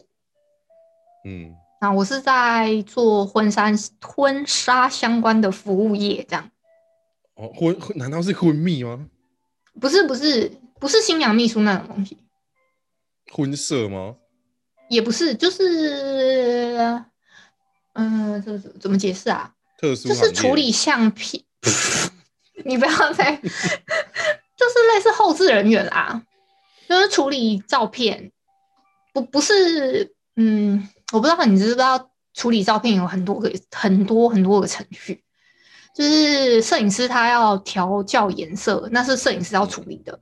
[1.23, 6.51] 嗯，那我是在做婚纱婚纱相关的服务业，这样
[7.35, 9.07] 哦，婚婚难道是婚蜜吗？
[9.79, 10.51] 不是不是
[10.81, 12.17] 不是新娘秘书那种东西，
[13.31, 14.17] 婚摄吗？
[14.89, 16.75] 也不是，就是
[17.93, 19.53] 嗯，这怎怎么解释啊？
[19.79, 21.41] 特殊就是处理相片，
[22.65, 26.21] 你不要再， 就是类似后置人员啦，
[26.91, 28.33] 就是处理照片，
[29.13, 35.23] 不不是，嗯，我不知道你知不知道，处理照片有很多个很多很多个程序，
[35.95, 40.19] 就是摄影师他要调校颜色，那是摄影师要处理的。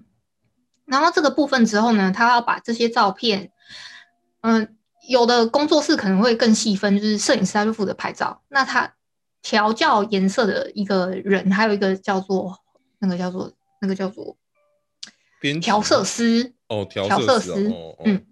[0.86, 3.52] 然后这个部分之后呢，他要把这些照片，
[4.42, 4.78] 嗯，
[5.08, 8.94] 有的工作室可能会更细分，就是摄影师他就负责拍照，那他
[9.42, 12.60] 调教颜色的一个人，还有一个叫做
[13.00, 13.52] 那个叫做
[13.82, 14.38] 那个叫做
[15.62, 18.26] 调色师，哦，调调色师哦，哦嗯，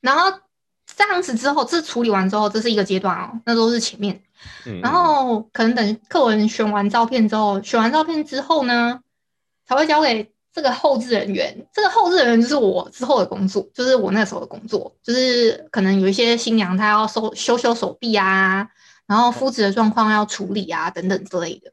[0.00, 0.40] 然后
[0.86, 4.22] 这样子之后，这处理完之后，这是一个阶段哦，那都是前面。
[4.66, 9.00] 嗯，然后可能等客人选完照片之后，选完照片之后呢，
[9.66, 11.66] 才会交给这个后置人员。
[11.72, 18.68] 这个后置人员就是我之后的工作，就是我那时候的工作，就是可能有一些新娘她要收修修手臂啊，
[19.06, 21.70] 然后肤质的状况要处理啊，等等之类的。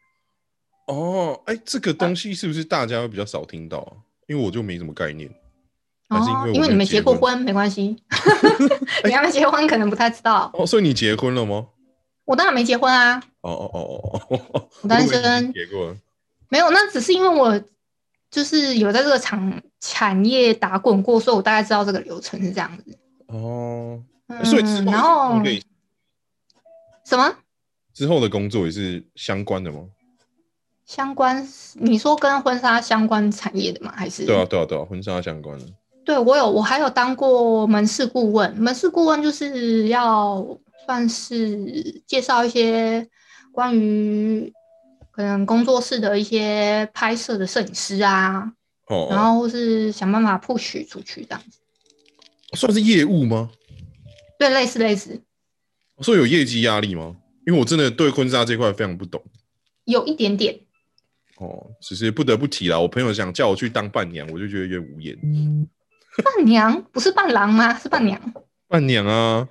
[0.87, 3.93] 哦，哎，这个东西是不是大家会比较少听到啊？
[4.27, 5.29] 因为我就没什么概念。
[6.11, 7.95] 还是因为我哦，因为你没没结过婚，没关系。
[9.05, 10.51] 你还没结婚，可能不太知道。
[10.53, 11.67] 哦，所以你结婚了吗？
[12.25, 15.97] 我当然没结婚啊，哦哦哦哦哦哦，我单身结过了。
[16.49, 17.59] 没有，那只是因为我
[18.29, 22.97] 就是有在这个产产业打滚过，所以我大概知道这个流程是这样子。
[23.27, 24.03] 哦，
[24.43, 25.41] 所以之嗯，然后
[27.05, 27.33] 什么
[27.93, 29.85] 之后的工作也是相关的吗？
[30.85, 31.47] 相关？
[31.75, 33.93] 你说跟婚纱相关产业的吗？
[33.95, 35.65] 还是对啊，对啊，对啊，婚纱相关的。
[36.03, 38.55] 对我有，我还有当过门市顾问。
[38.57, 40.45] 门市顾问就是要
[40.85, 43.07] 算是介绍一些
[43.51, 44.51] 关于
[45.11, 48.51] 可能工作室的一些拍摄的摄影师啊，
[48.87, 51.59] 哦，然后或是想办法 push 出去这样子。
[52.55, 53.49] 算是业务吗？
[54.39, 55.21] 对，类似类似，
[56.01, 57.15] 所以有业绩压力吗？
[57.45, 59.21] 因为我真的对婚纱这块非常不懂。
[59.85, 60.59] 有一点点。
[61.37, 65.15] 哦，只是不得不提啦，我朋友想叫我去当伴娘，我就觉得有点无言。
[66.17, 66.81] 伴娘？
[66.91, 67.73] 不是伴郎吗？
[67.77, 68.19] 是伴娘，
[68.67, 69.47] 伴娘啊，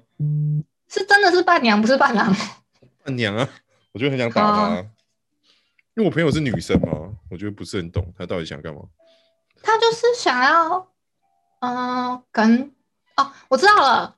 [0.89, 2.35] 是真的是伴娘，不是伴郎。
[3.03, 3.49] 伴娘啊，
[3.93, 4.87] 我就很想打他，哦。
[5.95, 8.83] 因为我朋友是女生嘛，我觉得不是很懂她到底想干嘛。
[9.63, 10.89] 他就是想要，
[11.61, 12.71] 嗯、可能
[13.17, 14.17] 哦，我知道了，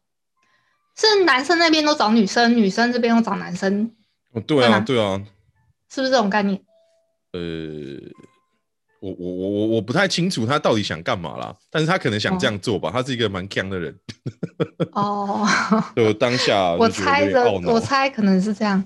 [0.94, 3.90] 是男生那边都找女生，女生这边又找男生，
[4.33, 5.20] 哦，对啊，对啊，
[5.88, 6.62] 是不是这种概念？
[7.33, 7.40] 呃，
[9.02, 13.98] 我我我我我不太清楚他到底想干嘛啦，但是他可能想这样做吧，他是一个蛮强的人，
[14.92, 15.44] 哦，
[15.96, 18.82] 就当下 我猜的我猜可能是这样。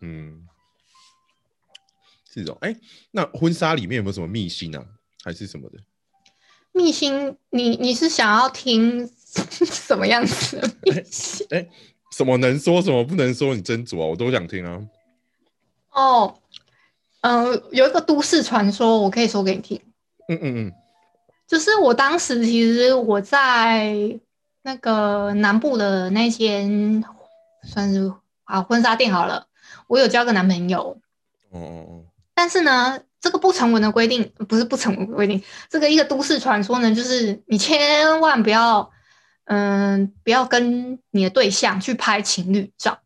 [0.00, 0.46] 嗯，
[2.32, 2.56] 是这种。
[2.60, 2.76] 哎、
[3.10, 4.84] 那婚纱里面有没有什么秘辛啊，
[5.24, 5.78] 还是什么的？
[6.70, 11.44] 秘辛，你你是想要听 什么样子的秘辛？
[11.50, 11.66] 哎
[12.12, 13.52] 什么能说，什么不能说？
[13.52, 14.80] 你斟酌啊，我都想听啊。
[15.92, 16.38] 哦，
[17.26, 19.80] 嗯、有一个都市传说，我可以说给你听。
[20.28, 20.72] 嗯嗯嗯，
[21.48, 23.96] 就是我当时其实我在
[24.62, 27.02] 那个南部的那间
[27.64, 28.12] 算是
[28.44, 29.46] 啊婚纱店好了，
[29.88, 31.00] 我有交个男朋友，
[31.50, 38.88] 哦哦但是呢，这个不成文的规定不是不成文规定，这个一个都市传说呢，就是你千万不要，
[39.46, 42.98] 嗯、不要跟你的对象去拍情侣照，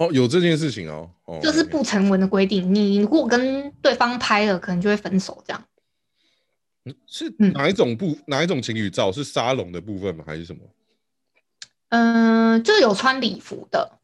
[0.00, 2.74] 哦，哦，有这件事情哦，哦，这是不成文的规定。
[2.74, 5.64] 你如果跟对方拍了，可能就会分手这样。
[7.06, 9.12] 是嗯哪一种部哪一种情侣照？
[9.12, 10.24] 是沙龙的部分吗？
[10.26, 10.60] 还是什么？
[11.90, 13.98] 嗯，就有穿礼服的，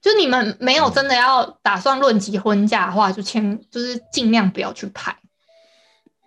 [0.00, 5.16] 就你们没有真的要打算论及婚嫁的话，就千就是尽量不要去拍，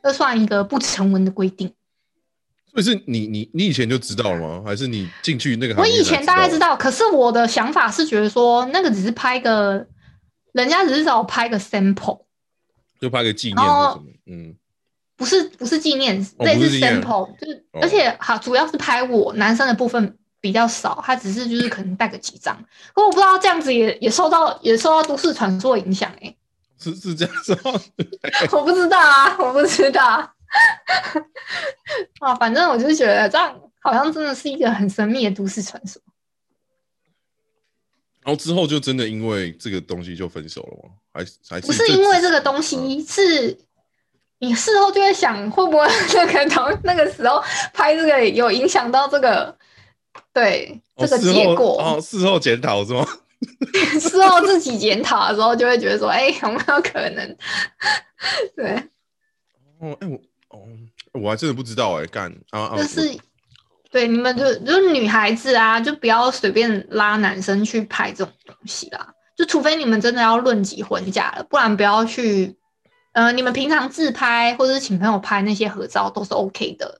[0.01, 1.73] 这算一个不成文的规定。
[2.75, 4.63] 所以是你你你以前就知道了吗？
[4.65, 9.87] 还是你进去那个我以前大概知道，可是我的想法是觉得说，那个只是拍个，
[10.51, 12.23] 人家只是找我拍个 sample，
[12.99, 14.03] 就拍个纪念什么？
[14.25, 14.55] 嗯，
[15.15, 17.79] 不是不是纪念，哦类似不是 sample，就是、哦。
[17.81, 22.55] 而且好主要是拍我男生的部分比较少，他只是就是可能带个几张，
[22.93, 26.35] 可我不知道这样子也也受到也受到都市传说影响哎、
[26.77, 27.71] 是是这样子吗？
[28.51, 30.31] 我不知道啊，我不知道啊，
[32.39, 36.01] 反正我就是觉得这样好像真的是一个很神秘的都市传说。
[38.23, 40.95] 然后之后就真的因为这个东西就分手了吗？
[41.13, 43.55] 还是还是不是因为这个东西，是
[44.39, 47.39] 你事后就会想，会不会那个同那个时候
[47.71, 49.55] 拍这个有影响到这个
[50.33, 51.79] 对这个结果？
[51.79, 53.07] 哦，事后检讨是吗？
[53.99, 57.37] 事后自己检讨的时候，就会觉得说，哎、有没有可能？
[58.57, 58.71] 对，
[59.79, 60.19] 哦，哎、我
[60.55, 63.17] 哦，我还真的不知道哎、干啊就是
[63.91, 69.13] 对你们就就是女孩子啊，就不要随便拉男生去拍这种东西啦。
[69.37, 72.57] 就除非你们真的要论及婚嫁了，不然不要去。
[73.13, 76.99] 呃，你们平常自拍或者是请朋友拍那些合照都是 OK 的。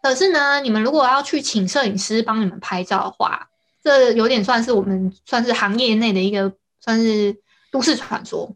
[0.00, 3.48] 可是呢，你们如果要去请摄影师帮你们拍照的话，
[3.82, 7.36] 这有点算是我们算是行业内的一个算是
[7.72, 8.54] 都市传说。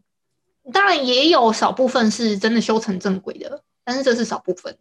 [0.71, 3.61] 当然也有少部分是真的修成正轨的，
[3.91, 4.73] 但是这是少部分。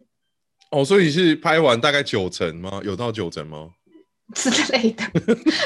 [0.70, 2.81] 哦，所以是拍完大概九成吗？
[2.85, 3.70] 有到九成吗？
[4.37, 5.05] 之类的，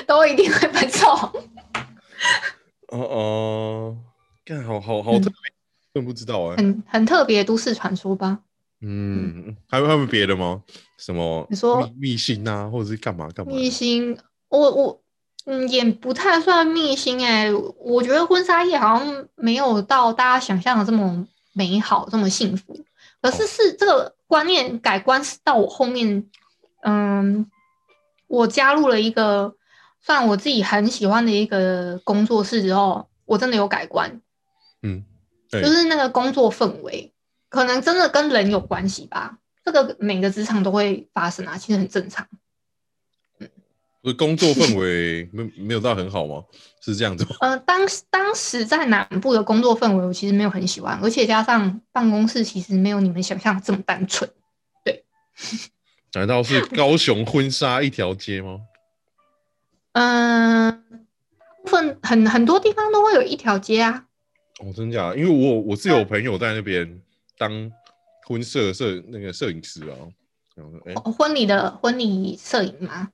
[0.06, 1.06] 都一定会分手。
[2.88, 3.98] 哦哦，
[4.46, 5.52] 干好好好嗯特别，
[5.92, 8.38] 真的不知道哎、很很特别都市传说吧？
[8.80, 10.62] 嗯，还有还有别的吗？
[10.96, 11.46] 什么？
[11.50, 13.58] 你说密密信啊，或者是干嘛干嘛的？
[13.58, 14.16] 秘辛，
[14.48, 15.02] 我我
[15.44, 22.82] 嗯也不太算密信哎、我觉得婚纱业好像没有到大家想象的这么美好，这么幸福。
[23.24, 26.28] 可是是这个观念改观是到我后面，
[26.82, 27.50] 嗯，
[28.26, 29.56] 我加入了一个
[30.02, 34.20] 算我自己很喜欢的一个工作室之后，我真的有改观。
[34.82, 35.06] 嗯，
[35.48, 37.14] 对就是那个工作氛围，
[37.48, 39.38] 可能真的跟人有关系吧。
[39.64, 42.28] 这个每个职场都会发生啊，其实很正常。
[44.04, 46.44] 我的工作氛围没没有到很好吗？
[46.82, 47.30] 是这样子吗？
[47.40, 54.30] 呃，当时当时在南部的工作氛围，我其实没有很喜欢，而且加上办公室其实没有你们想象的这么单纯。
[54.84, 55.04] 对
[56.12, 58.60] 难道是高雄婚纱一条街吗？
[59.92, 60.84] 嗯，
[61.62, 64.04] 部分很很多地方都会有一条街啊。
[64.60, 65.14] 哦，真假？
[65.14, 67.00] 因为我我是有朋友在那边
[67.38, 67.72] 当
[68.26, 69.96] 婚摄摄那个摄影师啊。
[70.84, 73.08] 哎，婚礼的婚礼摄影吗？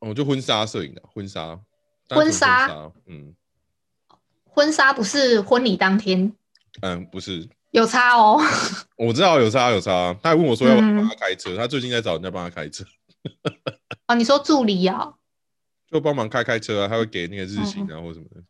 [0.00, 1.58] 哦，就婚纱摄影的婚纱。
[2.10, 3.34] 婚纱，嗯，
[4.44, 6.32] 婚纱不是婚礼当天。
[6.80, 7.48] 嗯，不是。
[7.72, 8.40] 有差哦。
[8.96, 10.14] 我知道有差有差。
[10.22, 12.82] 他还问我说要不要帮他开车，他最近在找人家帮他开车。
[14.08, 15.12] 哦，你说助理啊？
[15.90, 18.42] 就帮忙开开车啊，他会给那个日薪啊或什么的。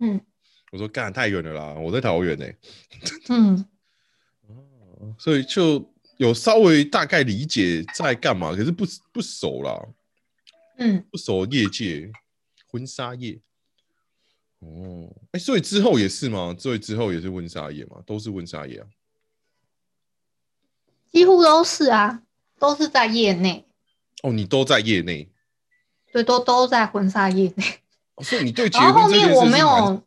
[0.00, 0.20] 嗯。
[0.72, 2.46] 我说干太远了啦，我在桃园呢。
[3.28, 3.64] 嗯。
[4.48, 9.80] 哦，所以就有稍微大概理解在干嘛，可是不不熟啦。
[10.76, 11.04] 嗯。
[11.10, 12.10] 不熟业界，
[12.66, 13.40] 婚纱业。
[14.60, 16.56] 哦，哎，所以之后也是吗？
[16.58, 18.02] 所以之后也是婚纱业吗？
[18.06, 18.86] 都是婚纱业啊。
[21.12, 22.22] 几乎都是啊，
[22.58, 23.66] 都是在业内。
[24.22, 25.28] 哦，你都在业内。
[26.12, 27.64] 对，都都在婚纱业内。
[28.24, 30.02] 所以你对结婚后面我没有，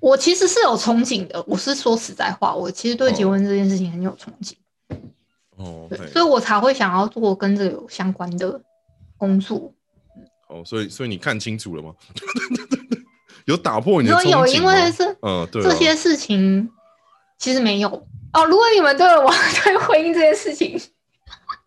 [0.00, 1.44] 我其实是有憧憬的。
[1.46, 4.54] 我是说实在话，我其实对结婚这件事情很有憧憬。
[5.56, 8.62] 哦，对，所以我才会想要做跟这个有相关的
[9.18, 9.74] 工作。
[10.48, 11.92] 哦，所以所以你看清楚了吗？
[13.46, 16.70] 有打破你的憧有，因为是嗯，对，这些事情
[17.38, 17.88] 其实没有
[18.32, 18.44] 哦。
[18.46, 19.30] 如果你们对我
[19.64, 20.80] 对婚姻这件事情，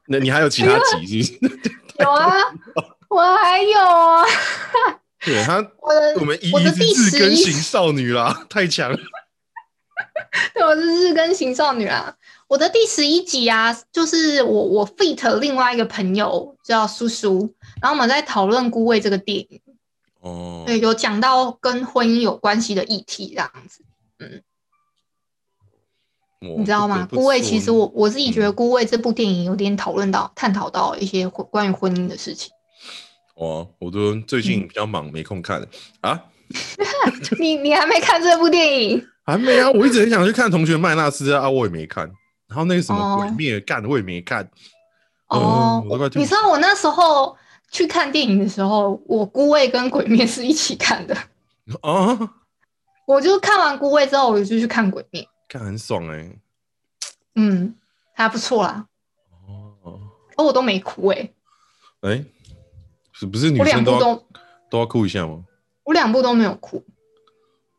[0.08, 1.34] 那你还有其他集是？
[2.00, 2.34] 有啊。
[3.10, 4.26] 我还有啊，
[5.24, 8.98] 对他，我的我们一我的第日更型少女啦，太强了。
[10.54, 12.14] 对，我是日更型少女啊。
[12.50, 19.62] 我的第十一集啊，就是我我 fit 另外一个朋友叫叔叔，然后我们在讨论《孤味》这个电影。
[20.22, 23.84] 哦，对，有讲到跟婚姻有关系的议题，这样子。
[24.20, 24.42] 嗯，
[26.60, 27.08] 你知道吗？
[27.16, 32.52] 《孤味》其实我我自己觉得，《孤味》这部电影有点讨论到、探讨到一些关于婚姻的事情。
[33.36, 35.66] 哦，我都最近比较忙，没空看
[36.02, 36.20] 啊。
[37.40, 39.08] 你你还没看这部电影？
[39.26, 39.70] 还没啊！
[39.72, 42.10] 我一直很想去看《同学麦纳斯》啊，我也没看。
[42.48, 44.50] 然后那个什么《鬼灭》干，我也没看。
[45.28, 45.84] 哦，
[46.16, 47.36] 你知道我那时候
[47.72, 51.16] 去看电影的时候，我孤味跟鬼灭是一起看的。
[51.82, 52.36] 啊！
[53.06, 56.40] 我就看完孤味之后，我就去看鬼灭，看很爽哎。
[57.36, 57.76] 嗯，
[58.14, 58.88] 还不错啦。
[59.48, 60.00] 哦，
[60.36, 61.30] 而我都没哭哎。
[62.02, 62.26] 哎。
[63.20, 64.24] 是不是女生都
[64.70, 65.44] 都要哭一下吗？
[65.84, 66.84] 我两部都没有哭，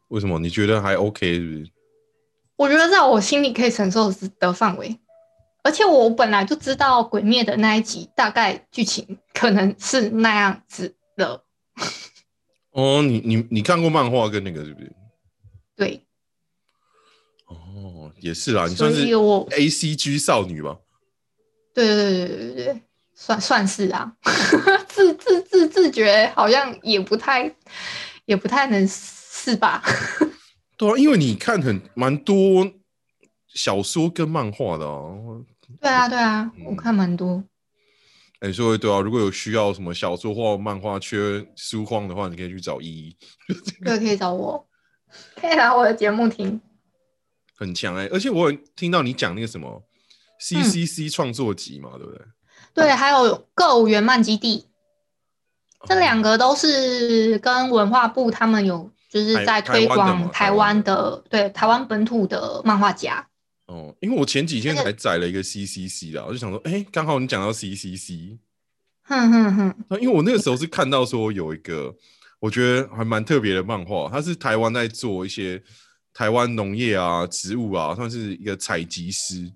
[0.08, 0.36] 为什么？
[0.40, 1.70] 你觉得还 OK 是不是？
[2.56, 4.98] 我觉得在我心里可以承受的范围，
[5.68, 11.44] 而且我本来就知道《鬼灭》的那一集大概剧情可能是那样子的。
[12.72, 14.90] 哦，你你你看过漫画跟那个是不是？
[15.76, 16.02] 对。
[17.48, 19.06] 哦，也是啦，你算是
[19.50, 20.78] A C G 少女吧？
[21.74, 22.82] 对对对对对对。
[23.14, 24.10] 算算是啊，
[24.88, 27.54] 自自自自觉好像也不太，
[28.24, 29.82] 也不太能是吧？
[30.78, 32.72] 对啊，因为你看很蛮多
[33.48, 35.44] 小说跟漫画的哦。
[35.80, 37.44] 对啊，对啊，我看蛮多。
[38.40, 43.16] 哎，所以对啊，如果有需要什么小说或漫画缺书荒的话，你可以去找依依。
[43.84, 44.66] 对，可以找我，
[45.34, 46.60] 可以来我的节目听。
[47.56, 49.82] 很强哎，而且我有听到你讲那个什么
[50.40, 52.24] C C C 创作集嘛，对不对？
[52.74, 54.68] 对，还有歌舞圆漫基地，
[55.86, 63.27] 这两个都是跟文化部他们有就是在推广台湾的，对台湾本土的漫画家。
[63.68, 68.38] 哦，因为我前几天才载了一个 CCC 的，我就想说，哎，刚好你讲到 CCC，
[69.02, 70.00] 哼哼哼。
[70.00, 71.94] 因为我那个时候是看到说有一个
[72.40, 75.62] 我觉得还蛮特别的漫画，它是台湾在做一些
[76.14, 79.52] 台湾农业啊、植物啊，算是一个采集师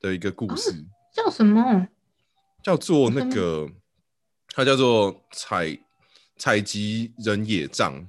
[0.00, 1.86] 的一个故事，叫什么？
[2.62, 3.70] 叫做那个，
[4.48, 5.78] 它叫做采
[6.36, 8.04] 采集人野帐，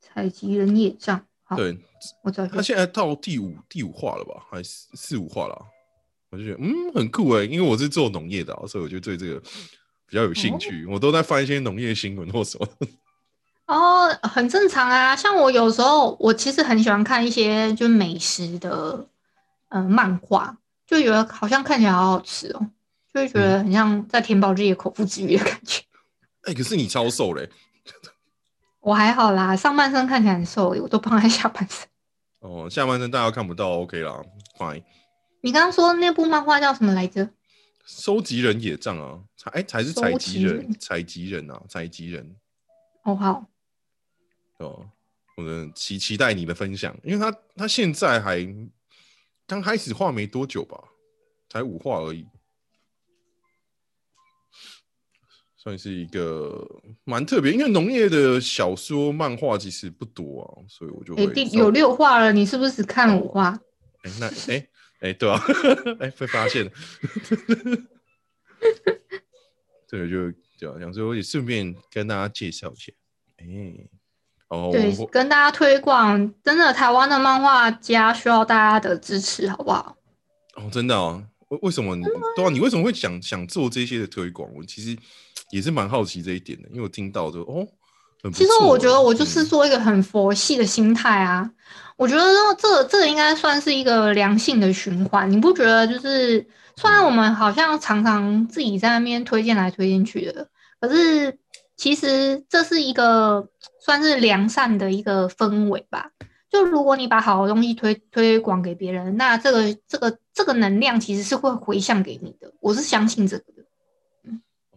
[0.00, 1.26] 采集人野帐。
[1.56, 1.76] 对，
[2.22, 2.46] 我知道。
[2.46, 4.44] 他现在到第五第五话了吧？
[4.50, 5.66] 还是四五话了？
[6.30, 9.38] 我就觉得嗯很酷哎，因为我是做农业的，所以我就对这个
[10.06, 10.86] 比较有兴趣。
[10.86, 12.66] 我都在翻一些农业新闻或什么。
[13.66, 15.14] 哦，很正常啊。
[15.14, 19.06] 像我有时候，我其实很喜欢看一些就美食的
[19.68, 20.56] 嗯漫画，
[20.86, 22.66] 就觉得好像看起来好好吃哦。
[23.12, 25.82] 就会觉得很像在填饱自己的口腹之欲的感觉。
[26.48, 27.50] 哎，可是你超瘦嘞！
[28.80, 31.86] 我还好啦，上半身看起来很瘦，我都胖在下半身。
[32.42, 34.20] 哦，下半身大家看不到，OK 啦
[34.58, 34.82] ，Fine。
[35.42, 37.28] 你刚刚说那部漫画叫什么来着？
[37.86, 42.36] 收集人野战啊，采哎才是采集人，采集人啊，采集人。
[43.04, 43.46] 哦好。
[44.58, 44.88] 哦，
[45.36, 48.44] 我的期期待你的分享，因为他他现在还
[49.46, 50.76] 刚开始画没多久吧，
[51.48, 52.26] 才五画而已。
[55.62, 56.66] 算是一个
[57.04, 63.56] 蛮特别，因为农业的小说漫画其实不多啊，所以我就哎，第有六话了，你是不是只看五话？
[64.02, 64.66] 哎，那哎
[64.98, 65.40] 哎，对啊，
[66.00, 66.72] 哎被发现了，
[69.88, 72.92] 对，就对啊想说，我也顺便跟大家介绍一下，
[73.36, 73.46] 哎，
[74.48, 79.96] 哦，对，跟大家推广，真的台湾的漫画家需要大家的支持，好不好？
[80.56, 82.02] 哦，真的啊，为为什么你
[82.34, 82.50] 对啊？
[82.50, 84.52] 你为什么会想想做这些的推广？
[84.56, 84.96] 我其实
[85.52, 87.68] 也是蛮好奇这一点的，因为我听到就哦，
[88.32, 91.48] 其实我觉得我就是做一个很佛系的心态啊。
[91.96, 92.24] 我觉得
[92.58, 95.86] 这这应该算是一个良性的循环，你不觉得？
[95.86, 96.44] 就是
[96.74, 100.48] 虽然我们好像常常自己在那边推荐来推荐去的，
[100.80, 101.38] 可是
[101.76, 103.46] 其实这是一个
[103.84, 106.10] 算是良善的一个氛围吧。
[106.50, 112.52] 就如果你把好的东西推推广给别人，那这个这个这个能量其实是会回向给你的。
[112.60, 113.61] 我是相信这个的。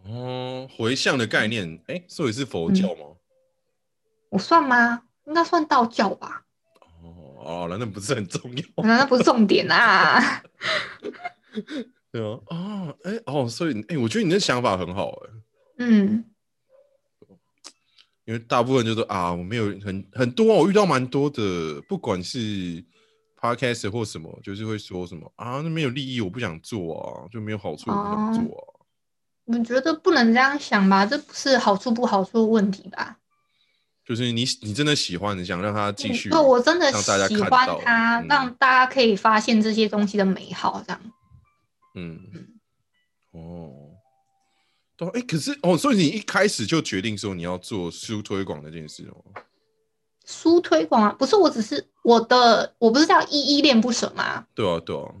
[0.08, 3.16] 哦，回向的概念，哎，所以是佛教吗？
[4.30, 5.02] 我算吗？
[5.26, 6.44] 应该算道教吧。
[7.02, 7.08] 哦，
[7.44, 8.62] 哦，那那不是很重要。
[8.84, 10.42] 那 那不是重点啊。
[12.12, 15.30] 对啊，哦，哎，哦，所以，哎，我觉得你的想法很好，哎。
[15.78, 16.24] 嗯。
[18.24, 22.84] 因为大部分就是啊，我没有很很多，我遇到蛮多的，不管是
[23.40, 28.75] podcast 或什么，就是会说什么啊，那没有利益，我不想做啊，就没有好处，我不想做啊。
[29.46, 33.16] 我觉得不能这样想吧，这不是好处不好处的问题吧？
[34.04, 41.00] 就是你你真的喜欢，你想让他继续，对我真的喜欢他，让大家可以发现这些东西的美好，这样。
[41.94, 42.20] 嗯，
[43.32, 43.72] 哦。
[44.96, 49.24] 对，哎，可是哦，所以你一开始就决定说你要做书推广这件事哦。
[50.24, 54.46] 书推广啊，不是，我只是我的，我不是叫依依恋不舍吗？
[54.54, 55.12] 对啊，对啊。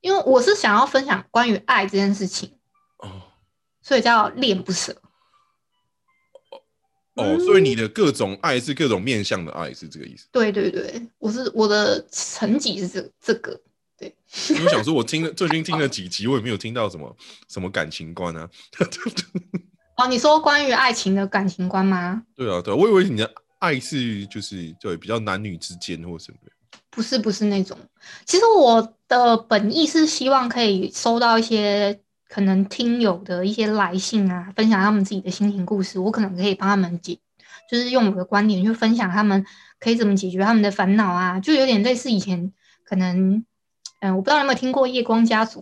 [0.00, 2.61] 因为我是想要分享关于爱这件事情哦，
[3.82, 4.96] 所以叫恋不舍。
[7.14, 10.26] 哦，所以你的各种爱是各种面向的爱，是这个意思？
[10.32, 13.60] 对对对，我是我的成绩是这这个。
[13.98, 14.16] 对
[14.64, 17.14] 我想说，我听了 最近听了几集，我也没有听到什么
[17.48, 18.48] 什么感情观啊。
[19.98, 22.22] 哦，你说关于爱情的感情观吗？
[22.34, 26.50] 对啊，对，我以为你的爱是就是对比较男女之间或什么的。
[26.88, 27.78] 不是，不是那种。
[28.24, 32.00] 其实我的本意是希望可以收到一些
[32.32, 37.18] 可能听友的一些来信啊，分享他们自己的心情故事，我可能可以帮他们解，
[37.70, 39.44] 就是用我的观点去分享他们
[39.78, 42.50] 可以怎么解决他们的烦恼啊，就有点类似以前
[42.84, 43.44] 可能。
[44.00, 45.60] 嗯，我不知道有没有听过《夜光家族》。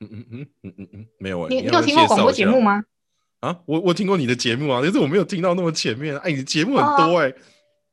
[0.00, 2.82] 嗯嗯嗯嗯嗯嗯，没有你你有听过广播节目吗？
[3.38, 6.18] 啊，我我听过你的节目啊，但是我没有听到那么前面。
[6.18, 7.32] 哎，你的节目很多哎。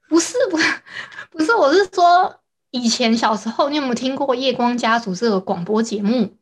[0.09, 0.65] 不是不是
[1.31, 2.41] 不是，我是说
[2.71, 6.35] 以前小时候，你有没有听过《夜光家族》这个广播节目？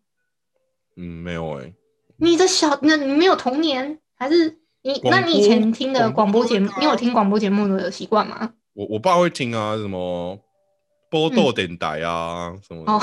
[1.00, 1.74] 嗯，没有哎。
[2.18, 5.00] 你的小那你没有童年，还是你？
[5.06, 8.54] 那你以前听的广播节目，你有听广播节目的习惯吗？
[8.74, 10.38] 我我爸会听啊，什么？
[11.10, 12.84] 波豆电台啊，什么？
[12.86, 13.02] 哦，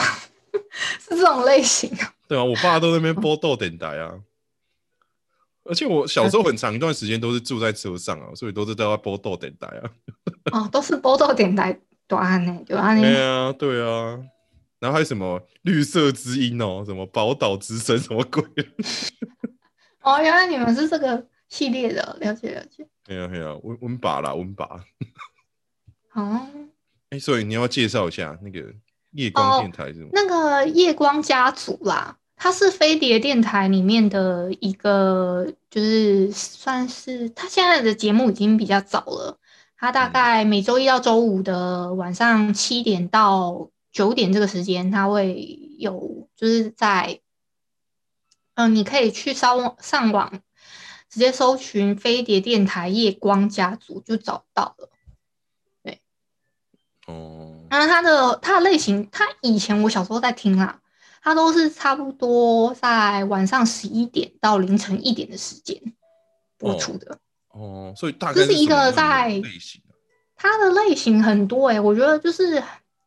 [1.01, 2.13] 是这种类型啊。
[2.29, 4.15] 对啊，我爸都那边波豆电台啊。
[5.65, 9.91] 而且我小时候很长一段时间都是住在车上啊，所以都是在波豆电台啊。
[10.53, 11.77] 哦，都是波豆电台
[12.07, 14.19] 短呢，对啊，对啊，对啊。
[14.79, 18.43] 然后还有什么绿色之音哦，什么宝岛之声，什么鬼？
[20.03, 22.87] 哦，原来你们是这个系列的，了解了解。
[23.09, 24.85] 没有没有，温温把啦，温把。
[26.13, 26.47] 哦。
[27.11, 28.75] 哎，所以你要介绍一下那个
[29.13, 30.11] 夜光电台是吗？
[30.13, 39.39] 那个夜光家族啦，它是飞碟电台里面的一个，就是算是它现在的节目已经比较早了。
[39.79, 47.23] 它大概每周一到周五的晚上七点到九点这个时间，它会有，就是在，
[48.53, 50.43] 嗯，你可以去上上网
[51.09, 54.91] 直接搜寻飞碟电台夜光家族就找到了。
[57.07, 60.83] 哦，那它的它的类型，它以前我小时候在听啦，
[61.23, 65.81] 它都是差不多在晚上十一点到凌晨一点的时间
[66.59, 67.19] 播出的。
[67.49, 69.81] 哦，所以大概这是一个在类型，
[70.35, 72.63] 它的类型很多哎，我觉得就是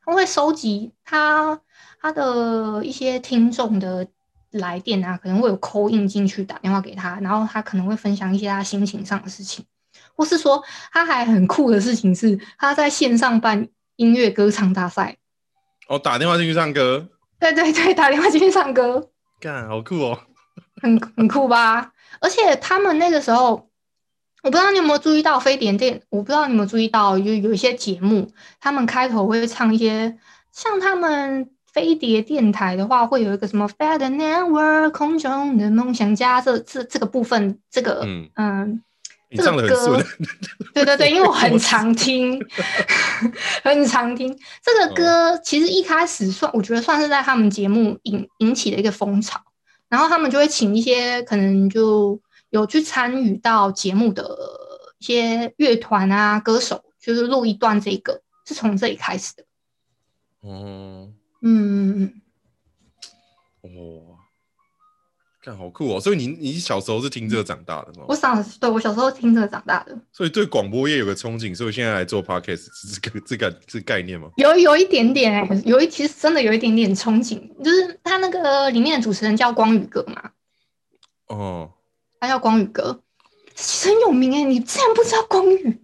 [0.09, 1.59] 他会收集他
[2.01, 4.07] 他的一些听众的
[4.51, 9.65] 来电啊，可能会有扣印进去打电话给他，然后他可能会分享一些他心情上的事情，
[10.15, 13.67] 或是说他还很酷的事情是他在线上办。
[13.99, 15.17] 音乐歌唱大赛，
[15.89, 19.09] 哦，打电话进去唱歌，对对对，打电话进去唱歌，
[19.41, 20.17] 干，好酷哦，
[20.81, 21.91] 很很酷吧？
[22.21, 23.68] 而且他们那个时候，
[24.43, 30.17] 我不知道你有没有注意到飞碟电，我不知道你有没有注意到，有有一些节目，他们开头会唱一些
[30.51, 38.81] 像他们飞碟电台的话，会有一个什么 Fat Network 空中的梦想家这这这个部分，这个嗯嗯，
[39.29, 40.05] 你唱的很顺，
[40.73, 42.39] 对对对，因为我很常听，
[43.63, 45.37] 很常听这个歌。
[45.43, 49.39] 其实一开始算，我觉得算是在他们节目引引起的一个风潮，
[49.89, 52.19] 然后他们就会请一些可能就
[52.49, 54.23] 有去参与到节目的
[54.99, 59.43] 一些乐团啊歌手，就是录一段这个，是从这里开始的。
[60.41, 62.21] 哦，嗯，
[63.61, 64.17] 哦，
[65.43, 65.99] 看好酷哦！
[65.99, 68.05] 所以你你小时候是听这个长大的吗？
[68.07, 74.29] 我小对我小时候听这个长大的，所以对广播业有个憧憬，所以现在来做 podcast 是这个这个这概念吗？
[74.37, 80.31] 有有一点点哎、有一其实真的有一点点憧憬，就是他那个里面的主持人叫光宇哥嘛，
[81.27, 81.71] 哦，
[82.19, 83.01] 他叫光宇哥，
[83.55, 85.81] 很有名哎、你竟然不知道光宇？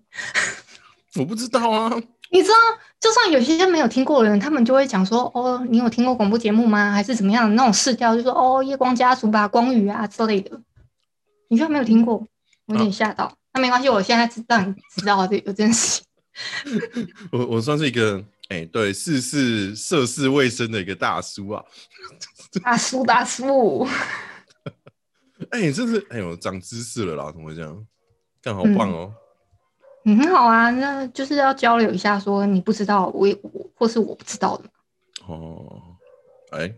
[1.17, 2.01] 我不知道啊。
[2.31, 2.55] 你知道，
[2.99, 6.91] 就算有些没有听过的人，他们就会讲说：“哦，你有听过广播节目吗？
[6.91, 8.15] 还是怎么样的那种试调？
[8.15, 10.59] 就说哦，夜光家族吧，光宇啊之类的。”
[11.47, 12.15] 你居然没有听过，
[12.65, 13.31] 我有点吓到。
[13.53, 17.07] 那没关系，我现在知道你知道这有这件事情。
[17.31, 21.63] 我我算是一个哎、对，事事涉世未深的一个大叔啊。
[22.63, 23.87] 大叔，大叔，
[25.51, 27.85] 哎、你这是哎呦长知识了啦，怎么会这样？
[28.41, 29.11] 干好棒哦！
[30.05, 34.63] 嗯，很好啊，那就是要交流一下，说你不知道，我也我或是我不知道的。
[35.27, 35.81] 哦，
[36.51, 36.71] 哎、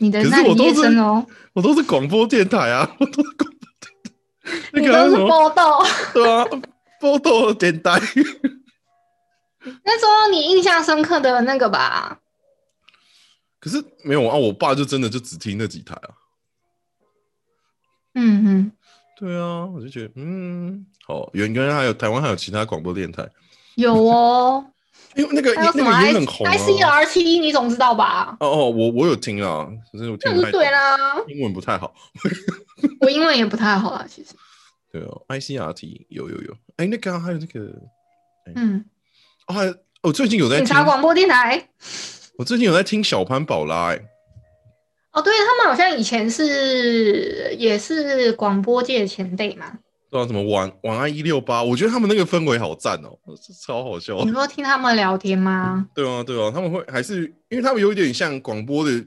[0.00, 4.60] 你的可是那你夜我都是深哦，我都是广播电台啊，我都是广播电台。
[4.72, 5.80] 那你都是报道。
[6.12, 6.44] 对啊，
[7.00, 8.00] 报道电台。
[9.84, 12.18] 那时候你印象深刻的那个吧，
[13.60, 16.10] 可是没有啊，我爸就真的就只听那几台啊。
[18.14, 18.72] 嗯嗯，
[19.18, 23.28] 对啊，我就觉得嗯，好，原原来还有台湾还有其他广播电台，
[23.76, 24.64] 有哦，
[25.16, 26.52] 因为那个还有什么那个 I 也很红啊。
[26.52, 28.36] I C R T，你总知道吧？
[28.40, 30.96] 哦哦，我我有听啊，可是我听不太，对啦，
[31.28, 31.94] 英文不太好。
[33.00, 34.30] 我英文也不太好啊，其实。
[34.92, 37.60] 对哦，ICRT 有有有，哎，那个啊还有那个，
[38.56, 38.84] 嗯，
[39.46, 41.68] 哦，还有我最近有在听警察，广播电台。
[42.38, 44.00] 我最近有在听小潘宝拉，哎，
[45.12, 49.78] 哦，对他们好像以前是也是广播界的前辈嘛。
[50.08, 53.16] 对啊，什么晚晚安一六八，我觉得他们那个氛围好赞哦，
[53.64, 54.24] 超好笑。
[54.24, 55.88] 你说听他们聊天吗？
[55.94, 59.04] 对啊，对啊，他们会还是因为他们有一点像广播的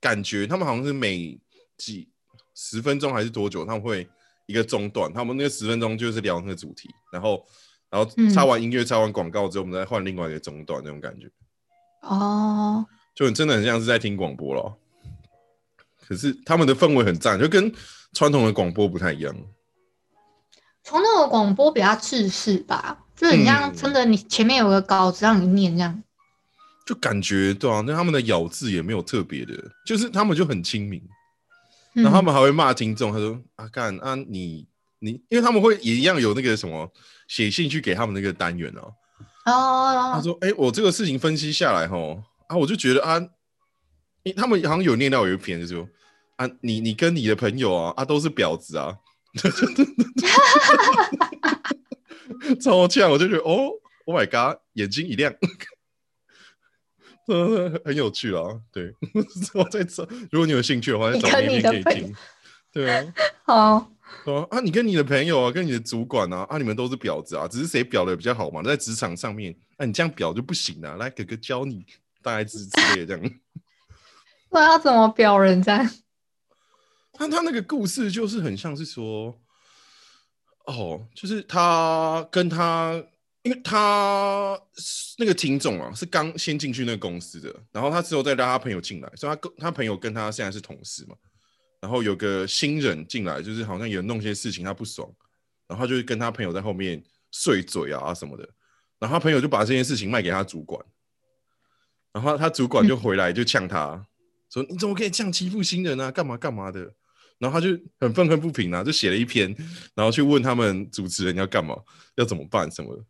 [0.00, 1.38] 感觉，他们好像是每
[1.76, 2.08] 几
[2.54, 4.08] 十分钟还是多久，他们会
[4.46, 7.44] 一个中断，他们那个十分钟就是聊那个主题，然后
[7.90, 11.30] 然后嗯插完音乐、插完广告之后，我们再换另外一个中断那种感觉，
[12.00, 14.74] 哦，就很真的很像是在听广播了。
[16.08, 17.72] 可是他们的氛围很赞，就跟
[18.12, 19.34] 传统的广播不太一样。
[20.82, 26.02] 传统的广播比较制式吧，就很像嗯真的，你前面有个稿子让你念这样。
[26.86, 29.54] 就感觉对啊，那他们的咬字也没有特别的，
[29.86, 31.00] 就是他们就很亲民。
[31.94, 34.66] 嗯然后他们还会骂听众，他说：“啊干啊你
[34.98, 36.92] 你，因为他们会也一样有那个什么
[37.28, 38.92] 写信去给他们那个单元哦。
[39.44, 43.30] 他哦，说：哎、我这个事情分析下来吼啊，我就觉得啊，诶
[44.32, 45.86] 他们好像有念到有一篇就说
[46.36, 48.96] 啊，你你跟你的朋友啊啊都是婊子啊，
[52.60, 53.70] 超呛，我就觉得哦
[54.06, 55.32] ，Oh my god，眼睛一亮。”
[57.26, 58.92] 真的很有趣啊，对，
[59.54, 62.14] 我在找，如果你有兴趣的话，再找那篇可以听。
[62.70, 63.14] 对啊，
[63.44, 63.90] 好，
[64.26, 68.62] 对啊，啊，你跟你的朋友啊，跟你的主管啊，啊，你们都是婊子啊，只是谁婊的比较好嘛？
[68.62, 71.86] 在职场上面，啊，你这样婊就不行啊，来，哥哥教你，
[72.22, 73.32] 大概之之类的这样。
[74.54, 75.90] 我要怎么表人这样？
[77.12, 79.36] 他那个故事就是很像是说，
[80.66, 82.92] 哦，就是他跟他，
[83.42, 84.56] 因为他
[85.18, 91.16] 那个听众啊是刚先进去那个公司的，然后他之后再拉他朋友进来，所以他跟他朋友跟他现在是同事嘛，
[91.80, 95.08] 然后有个新人进来，就是好像有弄些事情他不爽，
[95.66, 97.02] 然后他就跟他朋友在后面
[97.32, 98.48] 碎嘴啊什么的，
[99.00, 100.80] 然后他朋友就把这件事情卖给他主管，
[102.12, 104.04] 然后他主管就回来就呛他。
[104.50, 106.10] 说你怎么可以这样欺负新人啊？
[106.10, 106.92] 干嘛干嘛的？
[107.38, 109.54] 然后他就很愤恨不平啊，就写了一篇，
[109.94, 111.74] 然后去问他们主持人要干嘛，
[112.14, 113.04] 要怎么办什么的，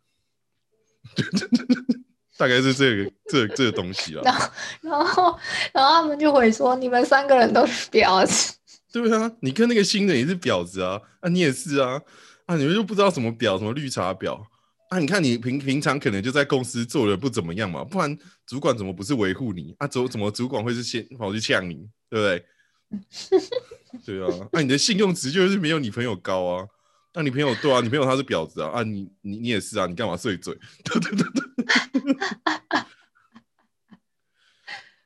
[2.35, 4.33] 大概是这个这这个东西然。
[4.33, 4.49] 后，
[4.81, 5.39] 然后，
[5.71, 8.55] 然后他们就会说：“你们三个人都是婊子。
[8.91, 12.01] 对啊，你跟那个新人也是婊子啊，啊你也是啊，
[12.47, 14.41] 啊你们就不知道什么婊，什么绿茶婊。
[14.89, 19.87] 啊，你看你平平常可能就在公司做的不怎么样嘛，不然主管怎么不是维护你啊？
[19.87, 22.45] 怎怎么主管会是先跑去呛你，对不对？
[24.05, 26.67] 对啊，那、你的信用值就是没有你朋友高啊。
[27.13, 30.53] 那、你朋友对啊，你朋友他是婊子啊，啊你你你也是啊，你干嘛碎嘴？
[30.83, 31.43] 对对对对，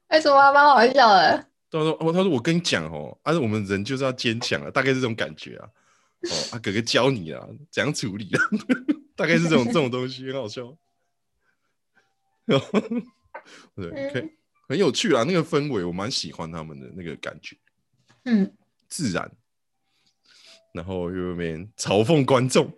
[0.08, 1.46] 哎，什么蛮好笑的？
[1.72, 5.70] 他说：“哦，他说我跟你讲哦，啊，我们人就是要坚强啊，大概是这种感觉啊。
[6.22, 8.42] 哦，啊，哥哥教你啊，怎样处理啊，
[9.16, 10.76] 大概是这种这种东西，很好笑。
[13.76, 14.32] 对，可以
[14.68, 17.58] 很有趣啊，那个氛围我蛮喜欢他们的那个感觉，
[18.26, 18.56] 嗯，
[18.88, 19.32] 自然，
[20.74, 22.72] 然后又边嘲讽观众，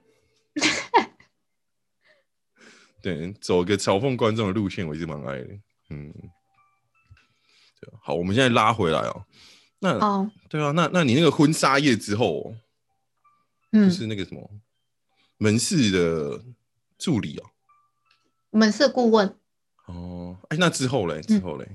[3.01, 5.59] 对，走个嘲讽观众的路线，我一直蛮爱的，
[5.89, 6.13] 嗯。”
[7.81, 9.25] 对好，我们现在拉回来哦。
[9.79, 12.55] 那哦，对啊，那那你那个婚纱夜之后，
[13.71, 14.47] 嗯，就是那个什么
[15.39, 16.45] 门市的
[16.99, 17.49] 助理哦，
[18.51, 19.35] 门市顾问。
[19.93, 21.21] 哦，哎，那之后嘞？
[21.21, 21.67] 之后嘞？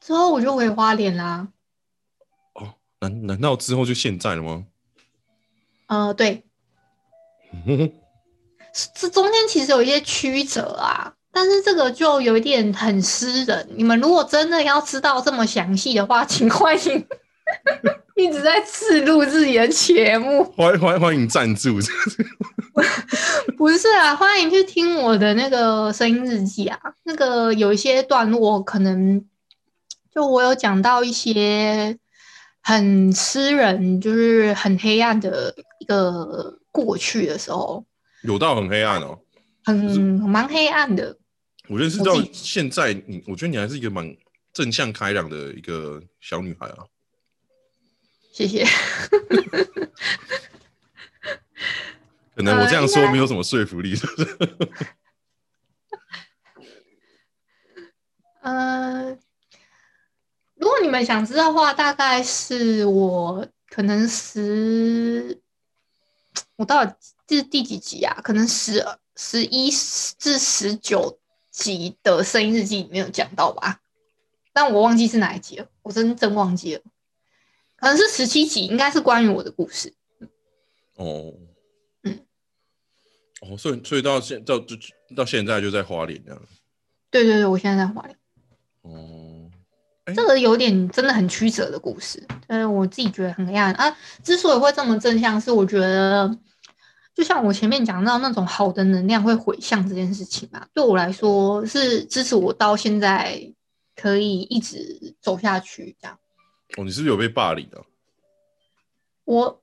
[0.00, 1.48] 之后我就回花莲啦。
[2.54, 4.64] 哦，难难道之后就现在了吗？
[5.86, 6.44] 呃，对。
[8.94, 11.14] 这中间其实有一些曲折啊。
[11.34, 17.06] 但是这个就有一点很私人，你们如果真的要知道这么详细的话，请欢迎
[18.14, 21.78] 一直在自录自己的节目，欢欢欢迎赞助，
[23.56, 29.24] 不是啊，欢迎去听我的那个声音日记啊，那个有一些段落可能
[30.14, 31.98] 就我有讲到一些
[32.62, 37.84] 很私人，就是很黑暗的一个过去的时候，
[38.22, 39.18] 有到很黑暗哦，
[39.64, 41.16] 很蛮黑暗的。
[41.68, 44.14] 我认识到现在，你我觉得你还是一个蛮
[44.52, 46.84] 正向开朗的一个小女孩啊。
[48.32, 48.66] 谢谢。
[52.34, 54.38] 可能我这样说没有什么说服力，是不是？
[58.42, 59.16] 呃，
[60.54, 65.40] 如果你们想知道的话，大概是我可能十，
[66.56, 66.94] 我到底
[67.28, 68.18] 是第几集啊？
[68.24, 71.20] 可能十十一至十九。
[71.52, 73.82] 集的声音日记里面有讲到吧，
[74.54, 76.82] 但我忘记是哪一集了，我真真忘记了，
[77.82, 79.92] 可能是十七集，应该是关于我的故事。
[80.94, 81.34] 哦，
[82.04, 82.20] 嗯，
[83.40, 84.76] 哦，所以所以到现到就
[85.16, 86.42] 到现在就在花莲这样。
[87.10, 88.16] 对对对，我现在在花莲。
[88.82, 89.50] 哦，
[90.14, 93.96] 这个有点真的很曲折的故事，是，我自己觉得很黑暗啊。
[94.22, 96.38] 之所以会这么正向，是我觉得。
[97.14, 103.52] 就像我前面讲到那种好的能量会回向这件事情吧，对我来说是支持我到现在
[103.94, 106.18] 可以一直走下去这样。
[106.76, 107.82] 哦，你是不是有被霸凌的？
[109.24, 109.62] 我，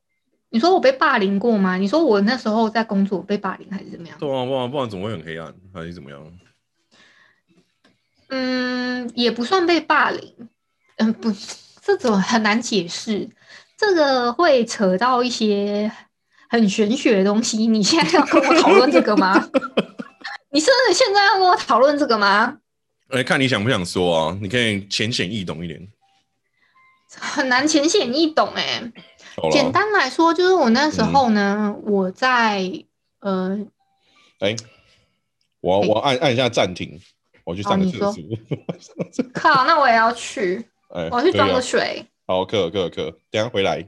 [0.49, 1.77] 你说我被霸凌过吗？
[1.77, 4.17] 你说我那时候在工作被霸凌还是怎么样？
[4.19, 6.39] 对啊，不然不然怎么会很黑暗还是怎么样？
[8.29, 10.49] 嗯，也不算被霸凌，
[10.97, 11.31] 嗯，不，
[11.81, 13.29] 这种很难解释，
[13.77, 15.91] 这个会扯到一些。
[16.51, 19.35] 很玄学的东西，你现在要跟我讨论这个吗？
[20.49, 22.57] 你是现在要跟我讨论这个吗？
[23.09, 24.37] 哎，看你想不想说啊？
[24.41, 25.87] 你可以浅显易懂一点。
[27.19, 28.91] 很难浅显易懂哎。
[29.51, 32.69] 简单来说，就是我那时候呢，我在
[33.19, 33.57] 呃，
[34.39, 34.55] 哎，
[35.61, 36.99] 我我按按一下暂停，
[37.45, 38.23] 我去上个厕所。
[39.33, 40.65] 靠，那我也要去。
[40.89, 42.05] 哎，我要去装个水。
[42.25, 43.87] 好，客客客，等下回来。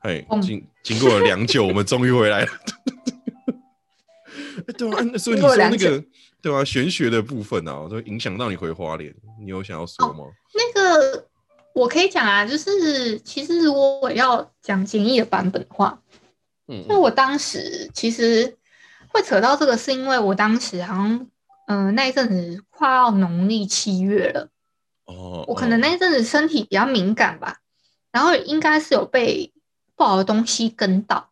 [0.00, 2.48] 哎，经经过了良久，我们终于回来了。
[4.76, 6.04] 对啊，所以你说那个
[6.40, 10.24] 对啊，玄学的部分啊，都影响到你回花莲，你有想要说吗？
[10.54, 11.26] 那个
[11.74, 16.00] 我可以讲啊，就是其实如果我要讲简易的版本的话，
[16.68, 18.56] 嗯，那我当时其实
[19.08, 21.28] 会扯到这个，是因为我当时好像
[21.66, 24.48] 嗯那一阵子快要农历七月了，
[25.06, 27.58] 哦，我可能那一阵子身体比较敏感吧，
[28.12, 29.52] 然后应该是有被。
[29.96, 31.28] 不好的东西跟到，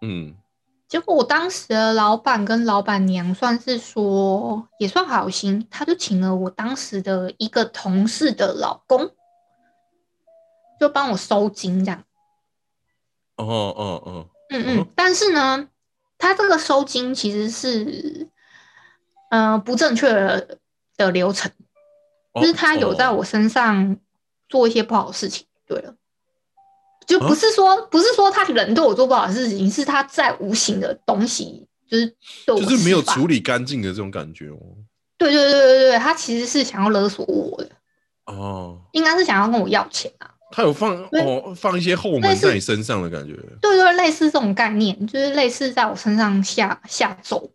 [0.00, 0.34] 嗯，
[0.92, 9.10] 结果我当时的老板跟老板娘算是说也算好心，他就请了我当时的一个同事的老公，
[10.78, 12.04] 就帮我收金这样。
[13.36, 15.66] 哦哦哦，嗯嗯，但是呢，
[16.18, 18.28] 他这个收金其实是，
[19.30, 20.12] 呃，不正确
[20.98, 21.50] 的流程，
[22.34, 23.96] 就是他有在我身上
[24.46, 25.46] 做一些不好的事情。
[25.66, 25.94] 对了。
[27.06, 34.58] 就不是说不是说他人对我做不好的事情，是他在无形的东西，就是就是没有处理干净的这种感觉哦。
[35.18, 37.70] 对对对对对，他其实是想要勒索我的
[38.26, 40.30] 哦，应该是想要跟我要钱啊。
[40.50, 43.34] 他有放哦放一些后门在你身上的感觉。
[43.60, 47.50] 对对，类似这种概念，就是类似在我身上下下咒，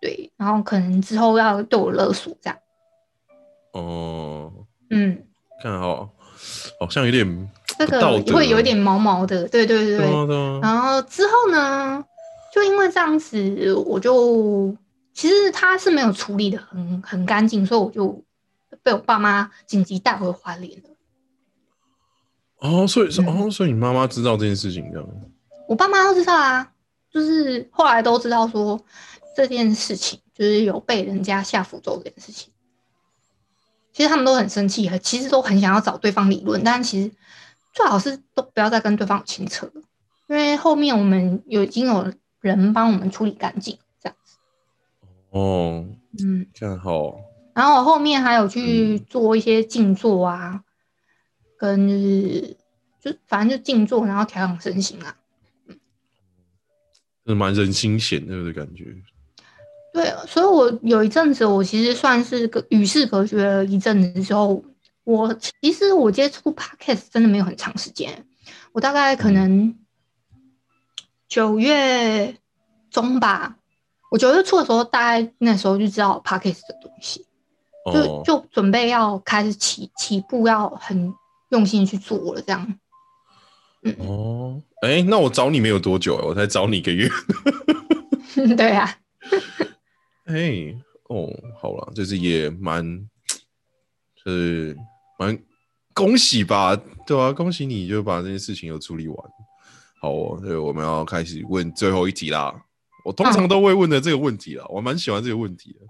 [0.00, 2.58] 对，然后可能之后要对我勒索这样。
[3.72, 4.52] 哦，
[4.90, 5.22] 嗯，
[5.62, 6.08] 看好，
[6.80, 7.50] 好像有点。
[7.78, 10.60] 这个会有点毛毛的，对对对对。
[10.60, 12.04] 然后之后呢，
[12.52, 14.76] 就因为这样子，我就
[15.12, 18.22] 其实他是没有处理的很很干净，所以我就
[18.82, 20.90] 被我爸妈紧急带回花莲了。
[22.58, 25.08] 哦，所以说，哦，所以你妈妈知道这件事情，这样？
[25.68, 26.72] 我爸妈都知道啊，
[27.10, 28.80] 就是后来都知道说
[29.36, 32.52] 这件事情，就是有被人家下符咒这件事情。
[33.92, 37.10] 其实他们都很生气，其实都很想要找对方理论，但其实
[37.74, 39.82] 最好是都不要再跟对方牵扯了，
[40.28, 42.10] 因为后面我们有已经有
[42.40, 44.38] 人帮我们处理干净，这样子。
[45.28, 45.84] 哦，
[46.24, 47.20] 嗯，这样好。
[47.52, 50.62] 然后后面还有去做一些静坐啊。
[51.56, 52.56] 跟就是
[53.00, 55.16] 就反正就静坐，然后调养身心啊，
[55.68, 55.78] 嗯，
[57.24, 58.94] 是蛮人心险恶的感觉。
[59.94, 64.62] 对，所以我有一阵子，我其实算是个与世隔绝了一阵子之后，
[65.04, 68.26] 我其实我接触 podcast 真的没有很长时间，
[68.72, 69.78] 我大概可能
[71.28, 72.36] 九月
[72.90, 73.56] 中吧，
[74.10, 77.24] 我九月初的时候，大概那时候就知道 podcast 的东西，
[77.92, 81.14] 就就准备要开始起起步，要很。
[81.50, 82.78] 用心去做了，这样。
[83.82, 87.08] 嗯哦，哎，那我找你没有多久，我才找你一个月。
[88.56, 88.98] 对啊。
[90.26, 90.74] 哎，
[91.04, 91.30] 哦，
[91.60, 93.08] 好了，就是也蛮，
[94.24, 94.76] 就是
[95.18, 95.38] 蛮
[95.92, 96.74] 恭喜吧，
[97.06, 99.16] 对啊，恭喜你就把这件事情又处理完。
[100.00, 102.64] 好哦，所以我们要开始问最后一题啦。
[103.04, 105.80] 我通常都会问的这个问题啦，我蛮喜欢这个问题的。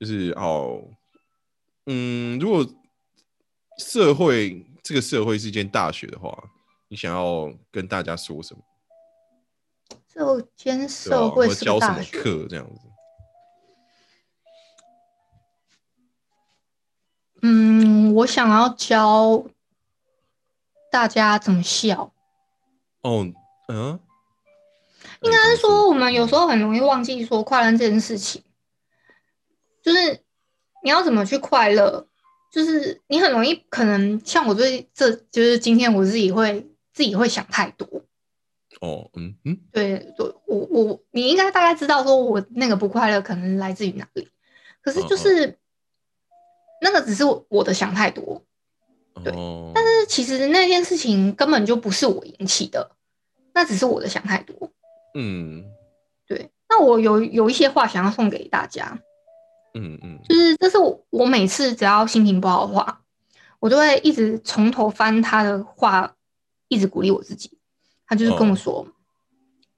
[0.00, 0.82] 就是哦，
[1.86, 2.66] 嗯，如果。
[3.78, 6.30] 社会这个社会是一间大学的话，
[6.88, 8.62] 你想要跟大家说什么？
[10.06, 12.46] 这间社会教什么课？
[12.48, 12.91] 这样子。
[17.42, 19.44] 嗯，我想要教
[20.90, 22.12] 大家怎么笑。
[23.02, 23.26] 哦，
[23.68, 24.00] 嗯，
[25.20, 25.88] 应该是说？
[25.88, 28.42] 我们有时候很容易忘记说快乐这件事情，
[29.82, 30.22] 就是
[30.82, 32.08] 你要怎么去快乐。
[32.52, 36.60] 就是你很容易可能像我最这就是今天我自己会
[36.92, 37.86] 自己会想太多。
[38.82, 39.58] 哦嗯嗯？
[39.72, 40.12] 对
[40.46, 44.28] 我我你应该大概知道说我那个不快乐可能来自于哪里，
[44.82, 45.58] 可是就是
[46.82, 48.42] 那个只是我的想太多，
[49.22, 49.32] 对，
[49.72, 52.90] 但是其实那件事情根本就不是我引起的，
[53.54, 54.72] 那只是我的想太多，
[55.14, 55.64] 嗯，
[56.26, 58.98] 对，那我有有一些话想要送给大家。
[59.74, 63.00] 嗯嗯，就是这是我我每次只要心情不好的话，
[63.60, 66.16] 我都会一直从头翻他的话，
[66.68, 67.58] 一直鼓励我自己。
[68.06, 68.86] 他就是跟我说：“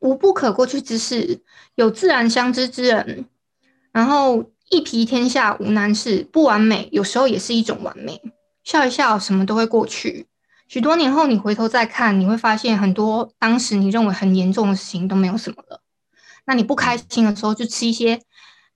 [0.00, 1.42] 无不可过去之事，
[1.76, 3.26] 有自然相知之人。
[3.92, 8.20] 然后一皮天下无难事，不完美有时候也是一种完美。
[8.62, 10.26] 笑一笑，什么都会过去。
[10.66, 15.82] 许多年后你回头再看，你会发现很多当时你认为很严重的事情都没有什么了。
[16.46, 18.22] 那你不开心的时候，就吃一些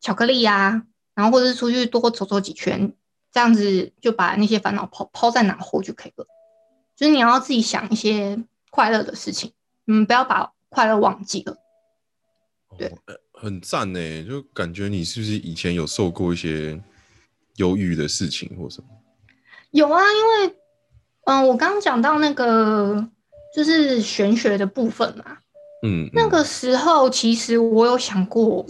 [0.01, 0.85] 巧克力呀。”
[1.15, 2.93] 然后或者是出去多走走几圈，
[3.33, 6.25] 这样子就把那些烦恼抛抛在脑后就可以了。
[6.95, 9.53] 就是你要自己想一些快乐的事情，
[9.89, 11.57] 嗯，不要把快乐忘记了。
[12.77, 12.97] 对，
[13.41, 16.81] 很赞呢，就感觉你是不是以前有受过一些
[17.57, 18.89] 忧郁的事情或什么？
[19.71, 20.57] 有啊，因为
[21.25, 23.07] 嗯，我刚刚讲到那个
[23.55, 25.39] 就是玄学的部分嘛，
[25.83, 28.67] 嗯，那个时候其实我有想过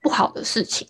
[0.00, 0.86] 不好的事情。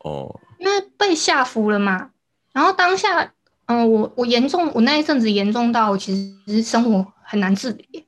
[0.00, 2.10] 哦，因为被吓服了嘛，
[2.52, 3.32] 然后当下，
[3.66, 8.04] 嗯，我我严重，我那一阵子严重到其实生活很难自理，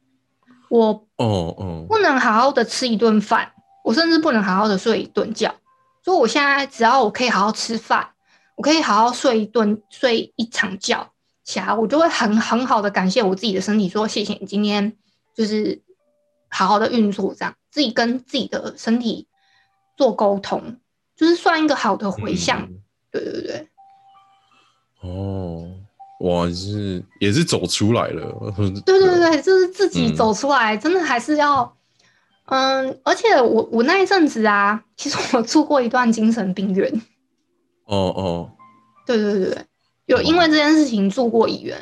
[0.69, 3.53] 我哦哦，不能好好的吃一顿饭，
[3.91, 5.53] 我甚至不能好好的睡一顿觉，
[6.05, 8.09] 所以我现在只要我可以好好吃饭，
[8.55, 11.11] 我可以好好睡一顿睡一场觉
[11.43, 14.97] 起来，我就会很很好的感谢我自己的身体，说谢谢你今天
[15.35, 15.83] 就是
[16.49, 19.27] 好好的运作，这样自己跟自己的身体
[19.97, 20.77] 做沟通。
[21.17, 22.69] 就是算一个好的回向，
[23.11, 23.69] 对对对。
[25.01, 25.69] 哦，
[26.21, 28.55] 哇，是也是走出来了。
[28.87, 31.77] 对对对，就是自己走出来，真的还是要，
[32.51, 36.89] 嗯，而且我我那一阵子啊，其实我住过一段精神病院。
[37.87, 38.51] 哦哦，
[39.07, 39.65] 对对对对，
[40.07, 41.77] 有因为这件事情住过医院，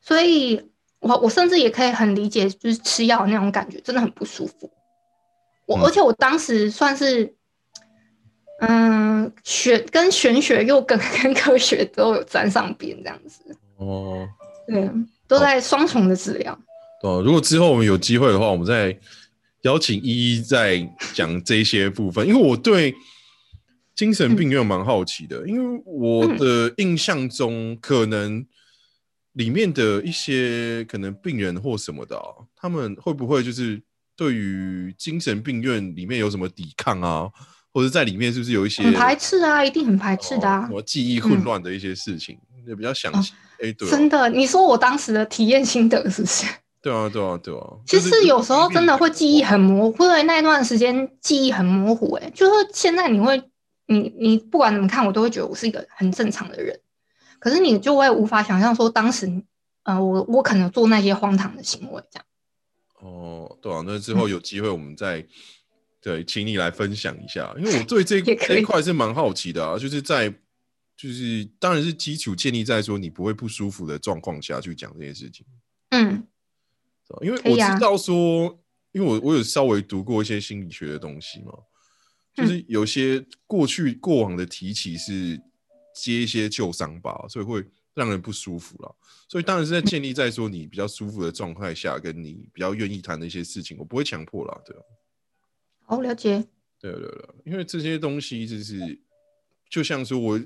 [0.00, 0.60] 所以
[1.00, 4.70] 我我甚至也可以很理解，就是吃药那种感觉真的很不舒服。
[5.66, 7.32] 我而且我当时算是。
[8.58, 13.42] 嗯，玄跟玄学又跟跟科学都有沾上边，这样子
[13.76, 14.26] 哦，
[14.66, 14.90] 对，
[15.28, 16.58] 都在双重的治疗。
[17.02, 18.98] 哦，如果之后我们有机会的话，我们再
[19.66, 20.78] 邀请依依再
[21.12, 22.94] 讲这些部分，因为我对
[23.96, 28.46] 精神病院蛮好奇的，因为我的印象中，可能
[29.32, 32.16] 里面的一些可能病人或什么的，
[32.54, 33.82] 他们会不会就是
[34.14, 37.28] 对于精神病院里面有什么抵抗啊，
[37.74, 40.70] 或者在里面是不是有一些很排斥啊，一定很排斥的啊什。
[40.70, 42.38] 么记忆混乱的一些事情，
[42.68, 43.32] 也比较详细。
[43.60, 46.46] 哎，对啊，真的，你说我当时的体验心得是不是？
[46.86, 47.66] 对啊，对啊，对啊。
[47.84, 52.24] 其就是实有时候真的会记忆很模糊，对那一段时间记忆很模糊、欸。
[52.24, 53.42] 哎，就是现在你会，
[53.86, 56.78] 你你不管怎么看，我都会觉得我是一个很正常的人。
[57.40, 59.28] 可是你就会无法想象说当时，
[59.82, 62.24] 呃，我我可能做那些荒唐的行为，这样。
[63.00, 65.26] 哦，对啊，那之嗯后有机会我们再、
[66.00, 70.32] 对，请你来分享一下，因为我对这 这一块是蛮好奇的啊，就是在
[70.96, 75.44] 就是当然是基础建立在说你不会不舒服的状况下去讲这些事情，
[75.90, 76.24] 嗯
[77.22, 78.58] 因为我知道说，
[78.92, 81.64] 因为我我有稍微读过一些心理学的东西嘛，嗯
[82.34, 85.40] 就是有些过去过往的提起是
[85.94, 88.94] 接一些旧伤疤，所以会让人不舒服了。
[89.28, 94.82] 所以当然是在建立在说你比较舒服的状态下，跟你比较愿意谈的一些事情，我不会强迫啦，对啊。
[95.86, 96.44] 好了解。
[96.78, 99.00] 对对对，因为这些东西就是，
[99.70, 100.40] 就像说我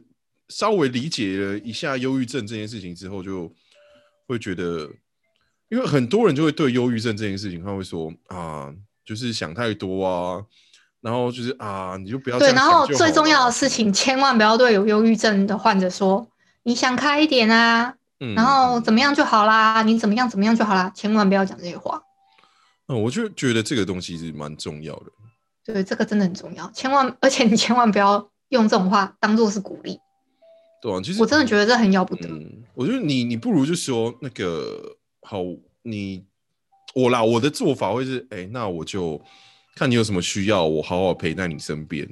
[0.49, 3.53] 稍微理解了一下忧郁症这件事情之后，就
[4.27, 4.89] 会觉得，
[5.71, 8.71] 因为很多人就会对忧郁症这件事情，他会说啊，
[9.05, 10.45] 就是想太多啊，
[11.01, 16.27] 然后就是啊，你就不要这对，然后最重要的事情，千万不要对有忧郁症的患者说，
[16.65, 22.03] 你想开一点啊，嗯然后嗯怎么样就好啦，你怎么样怎么样就好啦，千万不要讲这些话。
[22.89, 25.07] 嗯，我就觉得这个东西是蛮重要的。
[25.65, 30.01] 对，这个真的很重要，千万， 而且你千万不要用这种话当做是鼓励。
[30.83, 32.29] 对啊，其实我真的觉得这很要不得。
[32.29, 34.97] 嗯，我觉得你你不如就说那个
[35.31, 35.39] 好，
[35.83, 36.25] 你
[36.93, 39.23] 我啦，我的做法会是，哎、那我就
[39.77, 42.05] 看你有什么需要，我好好陪在你身边。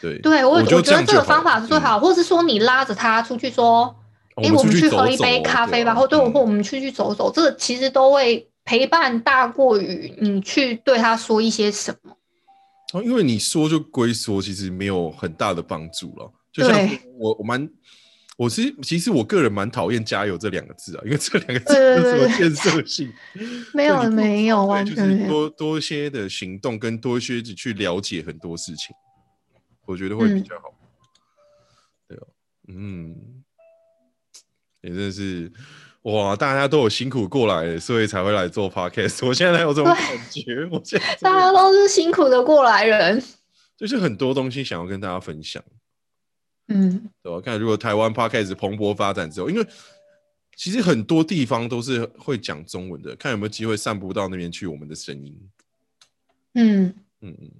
[0.00, 3.92] 对，对我，我就觉得这个方法是最好，嗯或是说你拉着他出去说，
[4.36, 12.16] 哎、哦我们去喝一杯咖啡吧，或对，我或我们出去走走，这个其实都会陪伴大过于你去对他说一些什么。
[12.92, 16.30] 哦，因为你说就归说，其实没有很大的帮助了。
[16.52, 17.68] 就像对我我蛮，
[18.36, 23.12] 我其实其实我个人蛮讨厌“加油”这两个字啊，因为这两个字有什么建设性？
[23.72, 28.94] 没有没有说对就是多多一些的行动，跟多一些去了解很多事情，
[29.86, 30.74] 我觉得会比嗯较好。
[32.08, 32.26] 对哦，
[32.68, 33.14] 嗯，
[34.80, 35.52] 也真的是
[36.02, 39.24] 哇，大家都有辛苦过来，所以才会来做 podcast。
[39.26, 39.96] 我现在才有这种感
[40.28, 43.22] 觉，我现在大家都是辛苦的过来人。
[43.76, 45.62] 就是很多东西想要跟大家分享。
[46.68, 47.40] 嗯，对吧？
[47.40, 49.66] 看如果台湾 podcast 蓬勃发展之后，因为
[50.56, 55.36] 其实很多地方都是会讲中文的，看有没有机会散布到那边去我们的声音。
[56.54, 57.50] 嗯，嗯嗯，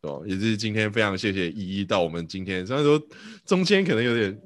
[0.00, 0.20] 对吧？
[0.26, 3.00] 也是今天非常谢谢依依到我们今天，虽然说
[3.46, 4.38] 中间可能有点，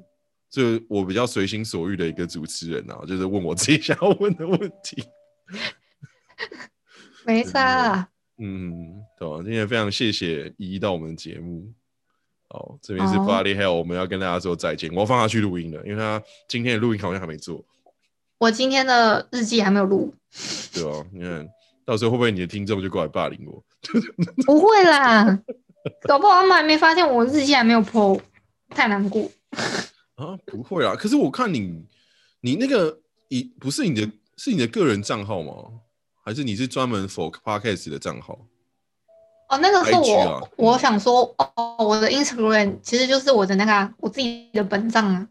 [0.49, 5.03] 就我比较随心所欲的一个主持人啊，就是问我自己想要问的问题。
[7.25, 8.09] 没差啊。
[8.37, 9.41] 嗯，对吧？
[9.43, 11.73] 今天非常谢谢依依到我们的节目。
[12.49, 14.91] 好，这边是好 Body Hell，我们要跟大家说再见。
[14.91, 17.63] 我要放他去录音了，因为他今天的录音好像还没做。
[18.39, 20.13] 我今天的日记还没有录，
[20.73, 21.47] 对啊，你看
[21.85, 23.63] 到时候会不会你的听众就过来霸凌我？
[24.45, 25.39] 不会啦，
[26.07, 28.19] 搞不好他们还没发现我日记还没有 po，
[28.69, 29.29] 太难过。
[30.15, 30.95] 啊，不会啦。
[30.95, 31.85] 可是我看你，
[32.41, 35.53] 你那个你不是你的，是你的个人账号吗？
[36.25, 38.39] 还是你是专门 for podcast 的账号？
[39.49, 45.27] 哦，那个是我，啊我想说，哦，我的 Instagram 其实就是我的那个啊、我自己的本账啊，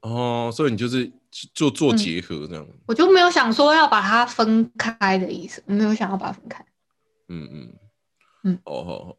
[0.00, 1.10] 哦，所以你就是
[1.54, 2.66] 做做嗯结合这样。
[2.86, 6.64] 我就没有想说要把它分开的意思，没有想要把它分开。
[7.28, 7.72] 嗯嗯
[8.44, 9.16] 嗯哦好好。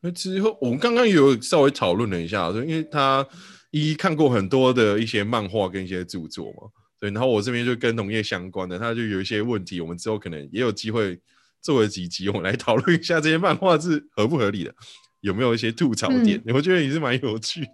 [0.00, 3.26] 那之后我们刚刚有稍微讨论了一下，说因为他
[3.70, 6.68] 一看过很多的一些漫画跟一些著作嘛，
[7.00, 11.18] 对，然后我这边就跟农业相关的，他就有一些问题，我们之后可能也有机会
[11.60, 14.74] 做了几集，我们来讨论一下这些漫画是合不合理的，
[15.20, 16.42] 有没有一些吐槽点？
[16.54, 17.68] 我觉得也是蛮有趣的。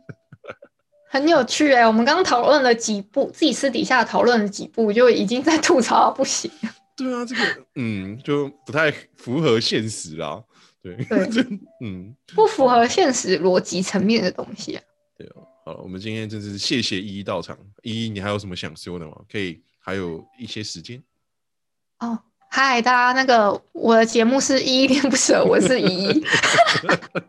[1.10, 6.50] 很有趣哎、我们刚刚讨论了几部，自己私底下讨论了几部，就已经在吐槽不行。
[6.96, 10.42] 对啊，这个嗯，就不太符合现实啦。
[10.82, 11.40] 对，对 这
[11.80, 14.82] 嗯，不符合现实逻辑层面的东西、啊。
[15.16, 15.46] 对哦。
[15.64, 17.56] 好了，我们今天真是谢谢依依到场。
[17.82, 19.16] 依依，你还有什么想说的吗？
[19.30, 21.02] 可以，还有一些时间。
[22.00, 22.18] 哦，
[22.56, 26.24] 嗨，大家，那个我的节目是依依恋不舍，我是依依。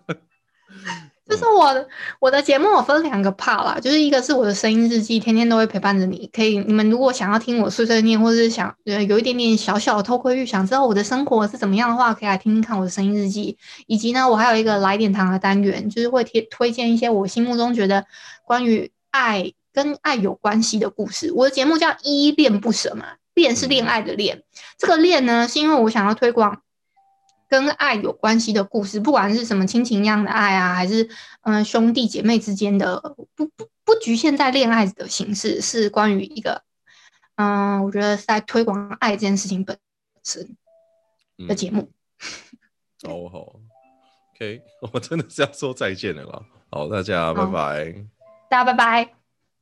[1.28, 6.30] 就是我的我的节目我分两个 part 啦，就是一个是我的声音日记，天天都会陪伴着你。
[6.32, 13.58] 可以，你们如果想要听我碎碎念，或者是想呃有一点点小小的偷窥欲，想知道我的生活是怎么样的话，可以来听听看我的声音日记。
[13.88, 18.06] 以及呢，我还有一个来点糖的单元，就是会贴推荐一些我心目中觉得
[18.46, 21.32] 关于爱跟爱有关系的故事。
[21.34, 24.44] 我的节目叫依恋不舍嘛，恋是恋爱的恋，
[24.78, 26.64] 这个恋呢是因为我想要推广
[27.48, 31.08] 跟爱有关系的故事，不管是什么亲情一样的爱啊，还是
[31.44, 36.64] 嗯兄弟姐妹之间的，不不不局限在恋爱的形式，是关于一个
[37.36, 39.78] 嗯，我觉得是在推广爱这件事情本
[40.24, 40.56] 身
[41.48, 41.92] 的节目。
[43.04, 43.60] 好好
[44.34, 44.62] ，OK，
[44.94, 46.42] 我真的是要说再见了啦。
[46.72, 47.94] 好，大家拜拜，
[48.50, 49.25] 大家拜拜。